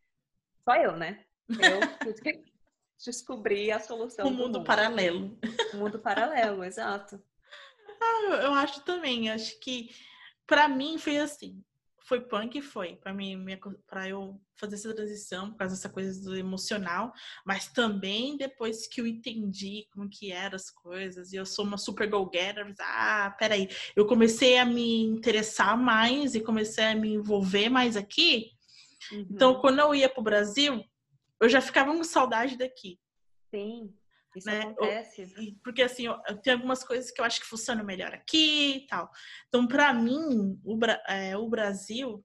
Só 0.65 0.77
eu, 0.77 0.97
né? 0.97 1.25
Eu 1.49 1.81
descobri 3.05 3.73
a 3.73 3.81
solução. 3.81 4.29
Um 4.29 4.31
mundo, 4.31 4.59
mundo 4.59 4.65
paralelo. 4.65 5.37
Um 5.75 5.79
mundo 5.79 5.99
paralelo, 5.99 6.63
exato. 6.63 7.21
Ah, 8.01 8.37
eu 8.45 8.55
acho 8.55 8.81
também. 8.83 9.29
Acho 9.29 9.59
que 9.59 9.91
para 10.47 10.69
mim 10.69 10.97
foi 10.97 11.19
assim 11.19 11.65
foi 12.05 12.21
punk, 12.21 12.61
foi, 12.61 12.97
para 12.97 13.13
mim, 13.15 13.45
para 13.87 14.09
eu 14.09 14.41
fazer 14.57 14.75
essa 14.75 14.95
transição, 14.95 15.51
por 15.51 15.59
causa 15.59 15.75
dessa 15.75 15.89
coisa 15.89 16.23
do 16.23 16.37
emocional, 16.37 17.13
mas 17.45 17.67
também 17.69 18.37
depois 18.37 18.87
que 18.87 19.01
eu 19.01 19.07
entendi 19.07 19.87
como 19.91 20.09
que 20.09 20.31
eram 20.31 20.57
as 20.57 20.71
coisas, 20.71 21.33
e 21.33 21.37
eu 21.37 21.47
sou 21.47 21.65
uma 21.65 21.79
super 21.79 22.09
go-getter, 22.09 22.75
ah, 22.79 23.35
peraí, 23.39 23.69
eu 23.97 24.07
comecei 24.07 24.59
a 24.59 24.67
me 24.67 25.03
interessar 25.03 25.77
mais 25.79 26.35
e 26.35 26.41
comecei 26.41 26.85
a 26.85 26.95
me 26.95 27.15
envolver 27.15 27.71
mais 27.71 27.97
aqui, 27.97 28.51
então, 29.11 29.19
uhum. 29.19 29.27
então 29.31 29.61
quando 29.61 29.79
eu 29.79 29.95
ia 29.95 30.09
pro 30.09 30.23
Brasil, 30.23 30.85
eu 31.41 31.49
já 31.49 31.61
ficava 31.61 31.93
com 31.93 32.05
saudade 32.05 32.57
daqui. 32.57 32.99
Sim. 33.51 33.93
Isso 34.37 34.47
né? 34.47 34.61
acontece. 34.61 35.57
Porque 35.63 35.83
assim, 35.83 36.05
tem 36.43 36.53
algumas 36.53 36.83
coisas 36.83 37.11
que 37.11 37.21
eu 37.21 37.25
acho 37.25 37.41
que 37.41 37.47
funcionam 37.47 37.85
melhor 37.85 38.13
aqui 38.13 38.77
e 38.77 38.87
tal. 38.87 39.11
Então, 39.49 39.67
para 39.67 39.93
mim, 39.93 40.61
o, 40.65 40.79
é, 41.09 41.37
o 41.37 41.49
Brasil 41.49 42.25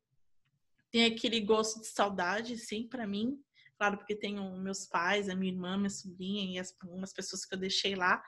tem 0.91 1.06
aquele 1.06 1.39
gosto 1.39 1.82
de 1.82 1.88
saudade, 1.88 2.58
sim, 2.58 2.88
para 2.88 3.06
mim. 3.06 3.38
Claro, 3.78 3.98
porque 3.98 4.15
tenho 4.15 4.58
meus 4.58 4.86
pais, 4.86 5.30
a 5.30 5.36
minha 5.36 5.54
irmã, 5.54 5.78
minha 5.78 5.89
sobrinha 5.89 6.54
e 6.54 6.60
as, 6.60 6.76
algumas 6.82 7.13
pessoas 7.13 7.45
que 7.45 7.54
eu 7.54 7.60
deixei 7.60 7.95
lá. 7.95 8.22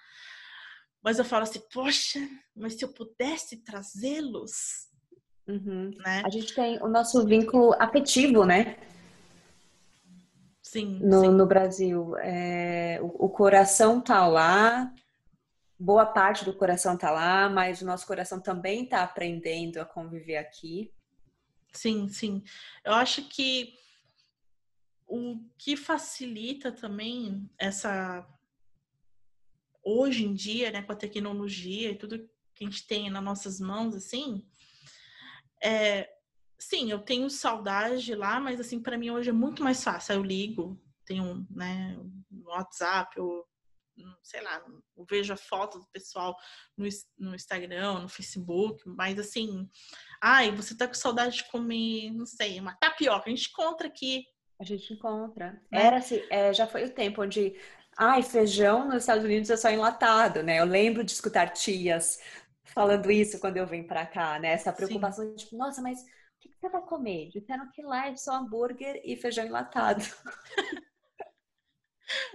Mas 1.03 1.17
eu 1.17 1.25
falo 1.25 1.43
assim, 1.43 1.61
poxa, 1.73 2.19
mas 2.55 2.75
se 2.75 2.85
eu 2.85 2.93
pudesse 2.93 3.57
trazê-los. 3.57 4.89
Uhum. 5.47 5.91
Né? 5.97 6.21
A 6.23 6.29
gente 6.29 6.53
tem 6.53 6.81
o 6.81 6.87
nosso 6.87 7.25
vínculo 7.25 7.73
afetivo, 7.79 8.45
né? 8.45 8.77
Sim, 10.71 10.99
no, 11.01 11.19
sim. 11.19 11.31
no 11.31 11.45
Brasil. 11.45 12.17
É, 12.19 12.97
o, 13.01 13.25
o, 13.25 13.29
coração 13.29 13.99
tá 13.99 14.25
lá, 14.25 14.89
boa 15.77 16.05
parte 16.05 16.45
do 16.45 16.53
coração 16.53 16.97
tá 16.97 17.11
lá, 17.11 17.49
mas 17.49 17.81
o 17.81 17.85
nosso 17.85 18.07
coração 18.07 18.39
também 18.39 18.85
tá 18.85 19.03
aprendendo 19.03 19.81
a 19.81 19.85
conviver 19.85 20.37
aqui. 20.37 20.89
Sim, 21.73 22.07
sim. 22.07 22.41
Eu 22.85 22.93
acho 22.93 23.27
que 23.27 23.73
o 25.05 25.43
que 25.57 25.75
facilita 25.75 26.71
também 26.71 27.49
essa 27.57 28.25
hoje 29.83 30.23
em 30.23 30.33
dia, 30.33 30.71
né, 30.71 30.81
com 30.83 30.93
a 30.93 30.95
tecnologia 30.95 31.91
e 31.91 31.97
tudo 31.97 32.29
que 32.55 32.63
a 32.63 32.69
gente 32.69 32.87
tem 32.87 33.09
nas 33.09 33.21
nossas 33.21 33.59
mãos, 33.59 33.93
assim, 33.93 34.47
é, 35.61 36.09
sim, 36.61 36.91
eu 36.91 36.99
tenho 36.99 37.29
saudade 37.29 38.03
de 38.03 38.13
lá, 38.13 38.39
mas 38.39 38.59
assim, 38.59 38.79
para 38.79 38.97
mim 38.97 39.09
hoje 39.09 39.29
é 39.29 39.33
muito 39.33 39.63
mais 39.63 39.83
fácil. 39.83 40.13
Eu 40.13 40.23
ligo, 40.23 40.79
tenho, 41.05 41.45
né, 41.49 41.97
no 42.29 42.49
WhatsApp, 42.49 43.17
eu, 43.17 43.43
sei 44.21 44.41
lá, 44.41 44.63
eu 44.95 45.05
vejo 45.09 45.33
a 45.33 45.37
foto 45.37 45.79
do 45.79 45.87
pessoal 45.91 46.37
no, 46.77 46.87
no 47.17 47.35
Instagram, 47.35 48.01
no 48.01 48.07
Facebook, 48.07 48.81
mas 48.85 49.17
assim, 49.17 49.67
ai, 50.21 50.51
você 50.51 50.77
tá 50.77 50.87
com 50.87 50.93
saudade 50.93 51.37
de 51.37 51.49
comer, 51.49 52.11
não 52.11 52.27
sei, 52.27 52.59
uma 52.59 52.75
tapioca, 52.75 53.25
a 53.25 53.29
gente 53.29 53.49
encontra 53.49 53.87
aqui. 53.87 54.23
A 54.59 54.63
gente 54.63 54.93
encontra. 54.93 55.53
Né? 55.71 55.85
Era 55.85 55.97
assim, 55.97 56.21
é, 56.29 56.53
já 56.53 56.67
foi 56.67 56.85
o 56.85 56.93
tempo 56.93 57.23
onde 57.23 57.55
Ai, 57.97 58.23
feijão 58.23 58.85
nos 58.85 59.03
Estados 59.03 59.25
Unidos 59.25 59.49
é 59.49 59.57
só 59.57 59.69
enlatado, 59.69 60.41
né? 60.41 60.59
Eu 60.59 60.65
lembro 60.65 61.03
de 61.03 61.11
escutar 61.11 61.49
tias 61.49 62.19
falando 62.63 63.11
isso 63.11 63.39
quando 63.39 63.57
eu 63.57 63.67
vim 63.67 63.83
para 63.83 64.05
cá, 64.05 64.39
né? 64.39 64.53
Essa 64.53 64.71
preocupação 64.71 65.25
Sim. 65.25 65.35
de, 65.35 65.43
tipo, 65.43 65.57
nossa, 65.57 65.81
mas 65.81 65.99
você 66.61 66.69
vai 66.69 66.81
comer? 66.83 67.29
Disseram 67.29 67.69
que 67.71 67.81
lá 67.81 68.07
é 68.07 68.15
só 68.15 68.35
hambúrguer 68.35 69.01
e 69.03 69.17
feijão 69.17 69.45
enlatado. 69.45 70.03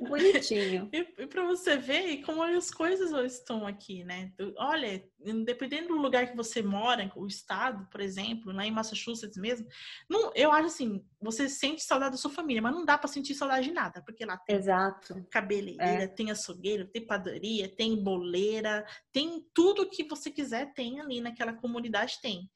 Bonitinho. 0.01 0.89
E, 0.93 1.23
e 1.23 1.27
para 1.27 1.45
você 1.45 1.77
ver 1.77 2.23
como 2.23 2.43
as 2.43 2.71
coisas 2.71 3.13
estão 3.33 3.67
aqui, 3.67 4.05
né? 4.05 4.33
Olha, 4.57 5.05
dependendo 5.45 5.89
do 5.89 5.97
lugar 5.97 6.31
que 6.31 6.37
você 6.37 6.63
mora, 6.63 7.11
o 7.15 7.27
estado, 7.27 7.87
por 7.91 8.01
exemplo, 8.01 8.53
lá 8.53 8.67
em 8.67 8.71
Massachusetts 8.71 9.37
mesmo, 9.37 9.67
não, 10.09 10.33
eu 10.35 10.51
acho 10.51 10.67
assim, 10.67 11.05
você 11.21 11.47
sente 11.49 11.83
saudade 11.83 12.13
da 12.13 12.17
sua 12.17 12.31
família, 12.31 12.63
mas 12.63 12.75
não 12.75 12.87
dá 12.87 12.97
para 12.97 13.09
sentir 13.09 13.35
saudade 13.35 13.67
de 13.69 13.73
nada, 13.75 14.03
porque 14.03 14.25
lá 14.25 14.39
tem 14.39 14.57
Exato. 14.57 15.27
cabeleireira, 15.31 16.05
É. 16.05 16.09
tem 16.09 16.31
açougueiro, 16.31 16.87
tem 16.87 17.07
padaria, 17.07 17.69
tem 17.69 18.03
boleira, 18.03 18.85
tem 19.13 19.47
tudo 19.53 19.91
que 19.91 20.05
você 20.05 20.31
quiser, 20.31 20.73
tem 20.73 21.01
ali 21.01 21.21
naquela 21.21 21.53
comunidade, 21.53 22.19
tem. 22.23 22.51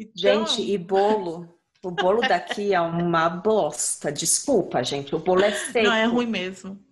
Então, 0.00 0.46
Gente, 0.46 0.62
e 0.70 0.78
bolo? 0.78 1.54
O 1.82 1.90
bolo 1.90 2.20
daqui 2.22 2.72
é 2.74 2.80
uma 2.80 3.28
bosta. 3.28 4.10
Desculpa, 4.10 4.82
gente. 4.82 5.14
O 5.14 5.18
bolo 5.18 5.42
é 5.42 5.50
seco. 5.52 5.86
não 5.86 5.94
é 5.94 6.04
ruim 6.04 6.26
mesmo. 6.26 6.82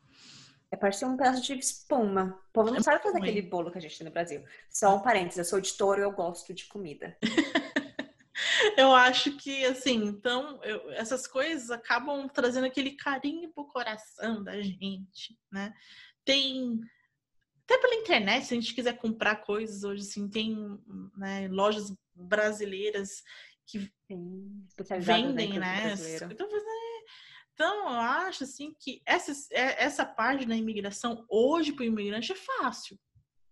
É 0.70 0.76
parece 0.76 1.04
um 1.04 1.16
pedaço 1.16 1.40
de 1.42 1.54
espuma. 1.58 2.38
O 2.50 2.52
povo 2.52 2.70
não 2.70 2.82
sabe 2.82 3.02
fazer 3.02 3.18
ruim. 3.18 3.30
aquele 3.30 3.42
bolo 3.42 3.70
que 3.70 3.78
a 3.78 3.80
gente 3.80 3.96
tem 3.96 4.06
no 4.06 4.12
Brasil. 4.12 4.44
Só 4.70 4.94
um 4.96 5.00
parênteses, 5.00 5.38
eu 5.38 5.44
sou 5.44 5.60
de 5.60 5.72
touro 5.72 6.00
e 6.00 6.04
eu 6.04 6.12
gosto 6.12 6.52
de 6.52 6.66
comida. 6.66 7.16
Eu 8.76 8.94
acho 8.94 9.36
que, 9.36 9.64
assim, 9.64 10.04
então, 10.04 10.60
eu- 10.62 10.90
essas 10.92 11.26
coisas 11.26 11.70
acabam 11.70 12.28
trazendo 12.28 12.66
aquele 12.66 12.92
carinho 12.92 13.52
pro 13.52 13.66
coração 13.66 14.42
da 14.44 14.60
gente, 14.62 15.36
né? 15.50 15.74
Tem, 16.24 16.78
até 17.64 17.78
pela 17.78 17.94
internet, 17.96 18.46
se 18.46 18.54
a 18.54 18.60
gente 18.60 18.74
quiser 18.74 18.96
comprar 18.98 19.36
coisas 19.44 19.82
hoje, 19.82 20.02
assim, 20.02 20.28
tem 20.28 20.56
né, 21.16 21.48
lojas 21.50 21.92
brasileiras 22.18 23.22
que 23.66 23.90
Sim, 24.08 24.66
vendem, 24.98 25.58
né? 25.58 25.94
Então, 26.30 26.46
é, 26.46 27.04
então, 27.52 27.92
eu 27.92 28.00
acho, 28.00 28.44
assim, 28.44 28.74
que 28.78 29.02
essa, 29.04 29.32
é- 29.52 29.84
essa 29.84 30.06
parte 30.06 30.46
da 30.46 30.56
imigração, 30.56 31.26
hoje, 31.28 31.72
para 31.72 31.82
o 31.82 31.86
imigrante, 31.86 32.32
é 32.32 32.36
fácil, 32.36 32.98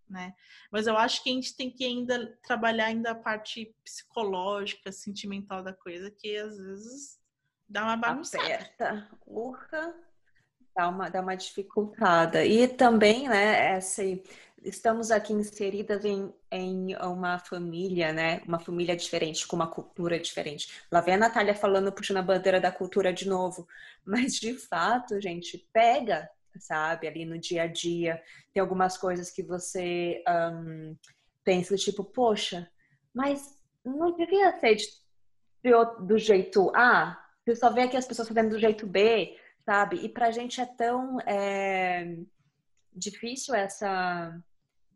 né? 0.09 0.33
Mas 0.71 0.87
eu 0.87 0.97
acho 0.97 1.23
que 1.23 1.31
a 1.31 1.33
gente 1.33 1.57
tem 1.57 1.71
que 1.71 1.85
ainda 1.85 2.39
trabalhar 2.43 2.87
ainda 2.87 3.11
a 3.11 3.15
parte 3.15 3.75
psicológica, 3.85 4.93
sentimental 4.93 5.63
da 5.63 5.73
coisa, 5.73 6.11
que 6.11 6.37
às 6.37 6.57
vezes 6.57 7.19
dá 7.69 7.83
uma 7.83 7.97
bagunçada. 7.97 8.45
Aperta, 8.45 9.11
urra, 9.27 9.95
dá 10.75 10.89
uma, 10.89 11.09
dá 11.09 11.21
uma 11.21 11.35
dificultada. 11.35 12.45
E 12.45 12.69
também, 12.69 13.29
né, 13.29 13.73
essa, 13.77 14.03
estamos 14.69 15.11
aqui 15.11 15.33
inseridas 15.33 16.05
em, 16.05 16.33
em 16.51 16.97
uma 16.97 17.39
família, 17.39 18.13
né, 18.13 18.43
uma 18.47 18.59
família 18.59 18.97
diferente, 18.97 19.47
com 19.47 19.57
uma 19.57 19.71
cultura 19.71 20.19
diferente. 20.19 20.69
Lá 20.91 21.01
vem 21.01 21.15
a 21.15 21.19
Natália 21.19 21.55
falando, 21.55 21.93
puxando 21.93 22.19
a 22.19 22.23
bandeira 22.23 22.61
da 22.61 22.73
cultura 22.73 23.13
de 23.13 23.29
novo. 23.29 23.67
Mas, 24.05 24.35
de 24.35 24.55
fato, 24.55 25.21
gente, 25.21 25.69
pega, 25.73 26.29
sabe, 26.59 27.07
ali 27.07 27.25
no 27.25 27.39
dia 27.39 27.63
a 27.63 27.67
dia. 27.67 28.21
Tem 28.53 28.61
algumas 28.61 28.97
coisas 28.97 29.31
que 29.31 29.43
você 29.43 30.23
ahn, 30.27 30.95
pensa, 31.45 31.77
tipo, 31.77 32.03
poxa, 32.03 32.69
mas 33.15 33.63
não 33.85 34.17
devia 34.17 34.59
ser 34.59 34.75
de, 34.75 34.87
de 35.63 35.71
do 36.07 36.19
jeito 36.19 36.71
A? 36.75 37.23
Você 37.45 37.55
só 37.57 37.71
vê 37.71 37.83
aqui 37.83 37.97
as 37.97 38.07
pessoas 38.07 38.29
fazendo 38.29 38.51
do 38.51 38.59
jeito 38.59 38.87
B, 38.87 39.39
sabe? 39.65 39.97
E 40.05 40.09
pra 40.09 40.31
gente 40.31 40.61
é 40.61 40.67
tão 40.67 41.21
é, 41.21 42.17
difícil 42.93 43.55
essa, 43.55 44.37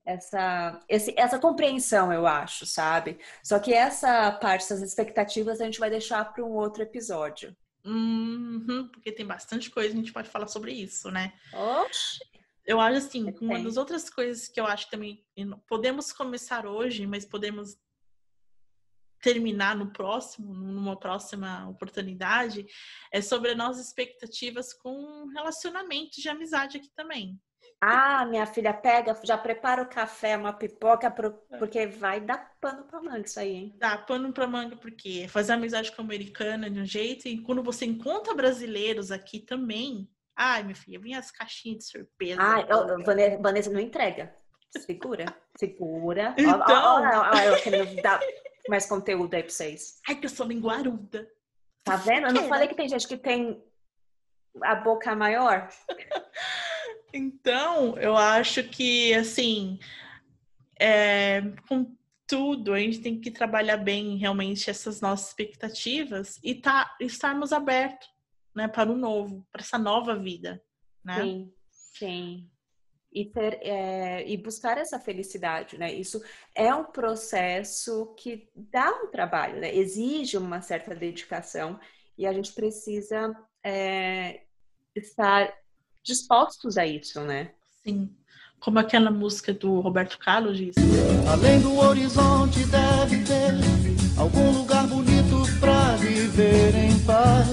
essa, 0.04 0.80
esse- 0.88 1.14
essa 1.16 1.38
compreensão, 1.38 2.12
eu 2.12 2.26
acho, 2.26 2.66
sabe? 2.66 3.18
Só 3.42 3.58
que 3.58 3.72
essa 3.72 4.32
parte, 4.32 4.62
essas 4.62 4.82
expectativas, 4.82 5.60
a 5.60 5.64
gente 5.64 5.78
vai 5.80 5.90
deixar 5.90 6.24
para 6.32 6.44
um 6.44 6.52
outro 6.52 6.82
episódio. 6.82 7.56
Uhum, 7.84 8.88
porque 8.92 9.10
tem 9.12 9.26
bastante 9.26 9.70
coisa, 9.70 9.92
a 9.94 9.96
gente 9.96 10.12
pode 10.12 10.28
falar 10.28 10.46
sobre 10.48 10.72
isso, 10.72 11.10
né? 11.10 11.32
Oxi! 11.52 12.20
Eu 12.66 12.78
acho 12.78 12.98
assim, 12.98 13.34
uma 13.40 13.58
das 13.64 13.76
outras 13.76 14.08
coisas 14.10 14.46
que 14.46 14.60
eu 14.60 14.66
acho 14.66 14.88
também 14.90 15.24
e 15.36 15.44
não- 15.44 15.58
podemos 15.60 16.12
começar 16.12 16.66
hoje, 16.66 17.06
mas 17.06 17.24
podemos 17.24 17.76
terminar 19.22 19.76
no 19.76 19.92
próximo, 19.92 20.54
numa 20.54 20.98
próxima 20.98 21.68
oportunidade, 21.68 22.66
é 23.12 23.20
sobre 23.20 23.50
as 23.50 23.56
nossas 23.56 23.86
expectativas 23.86 24.72
com 24.72 25.26
relacionamentos 25.34 26.16
de 26.18 26.28
amizade 26.28 26.78
aqui 26.78 26.90
também. 26.96 27.38
Ah, 27.82 28.26
minha 28.26 28.44
filha, 28.44 28.74
pega, 28.74 29.18
já 29.24 29.38
prepara 29.38 29.82
o 29.82 29.88
café, 29.88 30.36
uma 30.36 30.52
pipoca, 30.52 31.10
pro- 31.10 31.32
porque 31.58 31.86
vai 31.86 32.20
dar 32.20 32.52
pano 32.60 32.84
pra 32.84 33.00
manga 33.00 33.20
isso 33.26 33.40
aí, 33.40 33.54
hein? 33.54 33.74
Dá 33.78 33.96
pano 33.96 34.32
pra 34.34 34.46
manga, 34.46 34.76
porque 34.76 35.26
fazer 35.28 35.54
amizade 35.54 35.90
com 35.92 36.02
americana 36.02 36.68
de 36.68 36.78
um 36.78 36.84
jeito, 36.84 37.26
e 37.26 37.40
quando 37.40 37.62
você 37.62 37.86
encontra 37.86 38.34
brasileiros 38.34 39.10
aqui 39.10 39.38
também, 39.40 40.06
ai, 40.36 40.62
minha 40.62 40.74
filha, 40.74 40.98
vem 41.00 41.14
as 41.14 41.30
caixinhas 41.30 41.78
de 41.78 41.84
surpresa. 41.84 42.38
Ah, 42.42 43.36
Vanessa 43.40 43.70
não 43.70 43.80
entrega. 43.80 44.34
Segura, 44.76 45.24
segura. 45.58 46.34
Então. 46.36 46.54
ó, 46.60 47.00
ó, 47.00 47.30
ó, 47.34 47.38
eu 47.40 47.62
querendo 47.62 48.00
dar 48.02 48.20
mais 48.68 48.84
conteúdo 48.84 49.32
aí 49.34 49.42
pra 49.42 49.50
vocês. 49.50 50.00
Ai, 50.06 50.16
que 50.16 50.26
eu 50.26 50.30
sou 50.30 50.46
linguaruda. 50.46 51.26
Tá 51.82 51.96
vendo? 51.96 52.26
Eu 52.26 52.34
não 52.34 52.46
falei 52.46 52.68
que 52.68 52.74
tem 52.74 52.88
gente 52.90 53.08
que 53.08 53.16
tem 53.16 53.64
a 54.62 54.74
boca 54.74 55.16
maior? 55.16 55.66
Então, 57.12 57.98
eu 57.98 58.16
acho 58.16 58.62
que, 58.64 59.12
assim, 59.14 59.78
é, 60.78 61.42
com 61.68 61.96
tudo, 62.26 62.72
a 62.72 62.78
gente 62.78 63.00
tem 63.00 63.20
que 63.20 63.30
trabalhar 63.30 63.76
bem 63.76 64.16
realmente 64.16 64.70
essas 64.70 65.00
nossas 65.00 65.28
expectativas 65.28 66.38
e 66.44 66.54
tá, 66.54 66.96
estarmos 67.00 67.52
abertos 67.52 68.08
né, 68.54 68.68
para 68.68 68.90
o 68.90 68.96
novo, 68.96 69.44
para 69.50 69.62
essa 69.62 69.78
nova 69.78 70.16
vida. 70.16 70.62
Né? 71.04 71.20
Sim, 71.20 71.52
sim. 71.70 72.50
E, 73.12 73.24
ter, 73.24 73.58
é, 73.62 74.28
e 74.28 74.36
buscar 74.36 74.78
essa 74.78 75.00
felicidade, 75.00 75.76
né? 75.76 75.92
Isso 75.92 76.22
é 76.54 76.72
um 76.72 76.84
processo 76.84 78.14
que 78.14 78.48
dá 78.54 78.88
um 79.02 79.08
trabalho, 79.08 79.58
né? 79.60 79.74
Exige 79.74 80.36
uma 80.36 80.62
certa 80.62 80.94
dedicação 80.94 81.80
e 82.16 82.24
a 82.24 82.32
gente 82.32 82.52
precisa 82.52 83.36
é, 83.64 84.42
estar 84.94 85.52
dispostos 86.02 86.76
a 86.76 86.86
isso, 86.86 87.20
né? 87.20 87.52
Sim. 87.82 88.14
Como 88.58 88.78
aquela 88.78 89.10
música 89.10 89.54
do 89.54 89.80
Roberto 89.80 90.18
Carlos 90.18 90.58
diz. 90.58 90.74
Além 91.30 91.60
do 91.60 91.78
horizonte 91.78 92.58
deve 92.66 93.24
ter 93.24 94.18
algum 94.18 94.50
lugar 94.50 94.86
bonito 94.86 95.36
pra 95.58 95.96
viver 95.96 96.74
em 96.74 97.04
paz. 97.04 97.48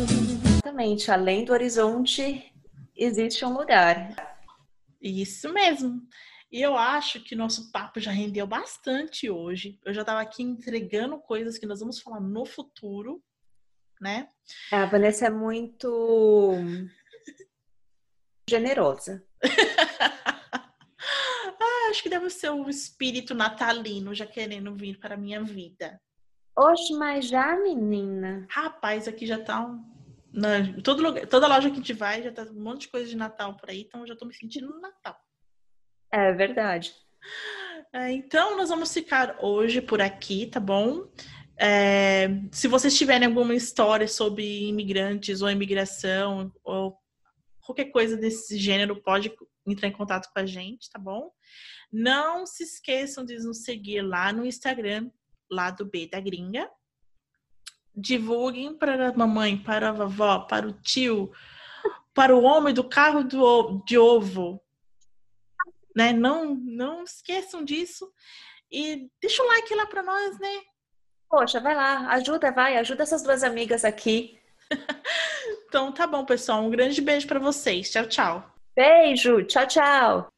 Exatamente. 0.52 1.10
Além 1.10 1.46
do 1.46 1.54
horizonte, 1.54 2.52
existe 2.96 3.46
um 3.46 3.58
lugar. 3.58 4.14
Isso 5.02 5.54
mesmo. 5.54 6.02
E 6.52 6.62
eu 6.62 6.78
acho 6.78 7.22
que 7.22 7.36
nosso 7.36 7.72
papo 7.72 8.00
já 8.00 8.12
rendeu 8.12 8.48
bastante 8.48 9.30
hoje. 9.30 9.80
Eu 9.86 9.94
já 9.94 10.02
estava 10.02 10.22
aqui 10.22 10.44
entregando 10.44 11.18
coisas 11.20 11.58
que 11.58 11.66
nós 11.66 11.80
vamos 11.80 12.00
falar 12.00 12.22
no 12.22 12.46
futuro, 12.46 13.22
né? 14.00 14.30
A 14.72 14.86
Vanessa 14.86 15.28
é 15.28 15.30
muito 15.30 16.54
generosa. 18.50 19.24
Ah, 21.60 21.90
acho 21.90 22.04
que 22.04 22.10
deve 22.10 22.30
ser 22.30 22.50
o 22.50 22.70
espírito 22.70 23.34
natalino 23.34 24.14
já 24.14 24.26
querendo 24.26 24.76
vir 24.76 25.00
para 25.00 25.16
a 25.16 25.18
minha 25.18 25.42
vida. 25.44 26.00
Oxe, 26.56 26.94
mas 26.94 27.28
já, 27.28 27.56
menina. 27.56 28.46
Rapaz, 28.50 29.08
aqui 29.08 29.26
já 29.26 29.40
tá 29.40 29.66
um. 29.66 29.84
Na, 30.34 30.82
todo 30.84 31.02
lugar, 31.02 31.26
toda 31.28 31.48
loja 31.48 31.70
que 31.70 31.76
a 31.76 31.78
gente 31.78 31.94
vai 31.94 32.22
já 32.22 32.32
tá 32.32 32.44
um 32.44 32.62
monte 32.62 32.82
de 32.82 32.88
coisa 32.90 33.10
de 33.10 33.16
Natal 33.16 33.56
por 33.56 33.70
aí, 33.70 33.82
então 33.82 34.02
eu 34.02 34.08
já 34.08 34.16
tô 34.16 34.26
me 34.26 34.34
sentindo 34.34 34.68
no 34.68 34.80
Natal. 34.80 35.18
É 36.12 36.34
verdade. 36.34 36.94
É, 37.94 38.12
então, 38.12 38.58
nós 38.58 38.70
vamos 38.70 38.94
ficar 38.94 39.38
hoje 39.42 39.82
por 39.82 40.02
aqui, 40.02 40.48
tá 40.48 40.60
bom? 40.60 41.08
É, 41.60 42.28
se 42.52 42.68
vocês 42.68 42.98
tiverem 42.98 43.28
alguma 43.28 43.56
história 43.56 44.08
sobre 44.08 44.68
imigrantes 44.68 45.42
ou 45.42 45.50
imigração 45.50 46.52
ou 46.64 46.98
qualquer 47.68 47.92
coisa 47.92 48.16
desse 48.18 48.58
gênero, 48.58 49.02
pode 49.02 49.32
entrar 49.66 49.88
em 49.88 49.92
contato 49.92 50.32
com 50.34 50.40
a 50.40 50.46
gente, 50.46 50.90
tá 50.90 50.98
bom? 50.98 51.32
Não 51.92 52.46
se 52.46 52.64
esqueçam 52.64 53.26
de 53.26 53.38
nos 53.38 53.64
seguir 53.64 54.02
lá 54.02 54.32
no 54.32 54.46
Instagram, 54.46 55.12
lá 55.52 55.70
do 55.70 55.86
B 55.86 56.08
da 56.10 56.20
Gringa. 56.20 56.70
Divulguem 57.94 58.78
para 58.78 59.10
a 59.10 59.14
mamãe, 59.14 59.62
para 59.62 59.90
a 59.90 59.92
vovó, 59.92 60.40
para 60.40 60.68
o 60.68 60.74
tio, 60.74 61.32
para 62.14 62.36
o 62.36 62.44
homem 62.44 62.74
do 62.74 62.88
carro 62.88 63.24
do, 63.24 63.84
de 63.86 63.98
ovo, 63.98 64.62
né? 65.96 66.14
Não, 66.14 66.56
não 66.56 67.04
esqueçam 67.04 67.64
disso. 67.64 68.12
E 68.72 69.10
deixa 69.22 69.44
o 69.44 69.48
like 69.48 69.76
lá 69.76 69.86
para 69.86 70.04
nós, 70.04 70.40
né? 70.40 70.62
Poxa, 71.30 71.60
vai 71.60 71.76
lá, 71.76 72.10
ajuda, 72.14 72.52
vai, 72.52 72.78
ajuda 72.78 73.04
essas 73.04 73.24
duas 73.24 73.44
amigas 73.44 73.84
aqui. 73.84 74.40
Então 75.68 75.92
tá 75.92 76.08
bom, 76.08 76.26
pessoal. 76.26 76.64
Um 76.64 76.70
grande 76.70 77.02
beijo 77.02 77.28
para 77.28 77.40
vocês. 77.40 77.92
Tchau, 77.92 78.08
tchau. 78.08 78.52
Beijo, 78.76 79.44
tchau, 79.44 79.68
tchau. 79.68 80.37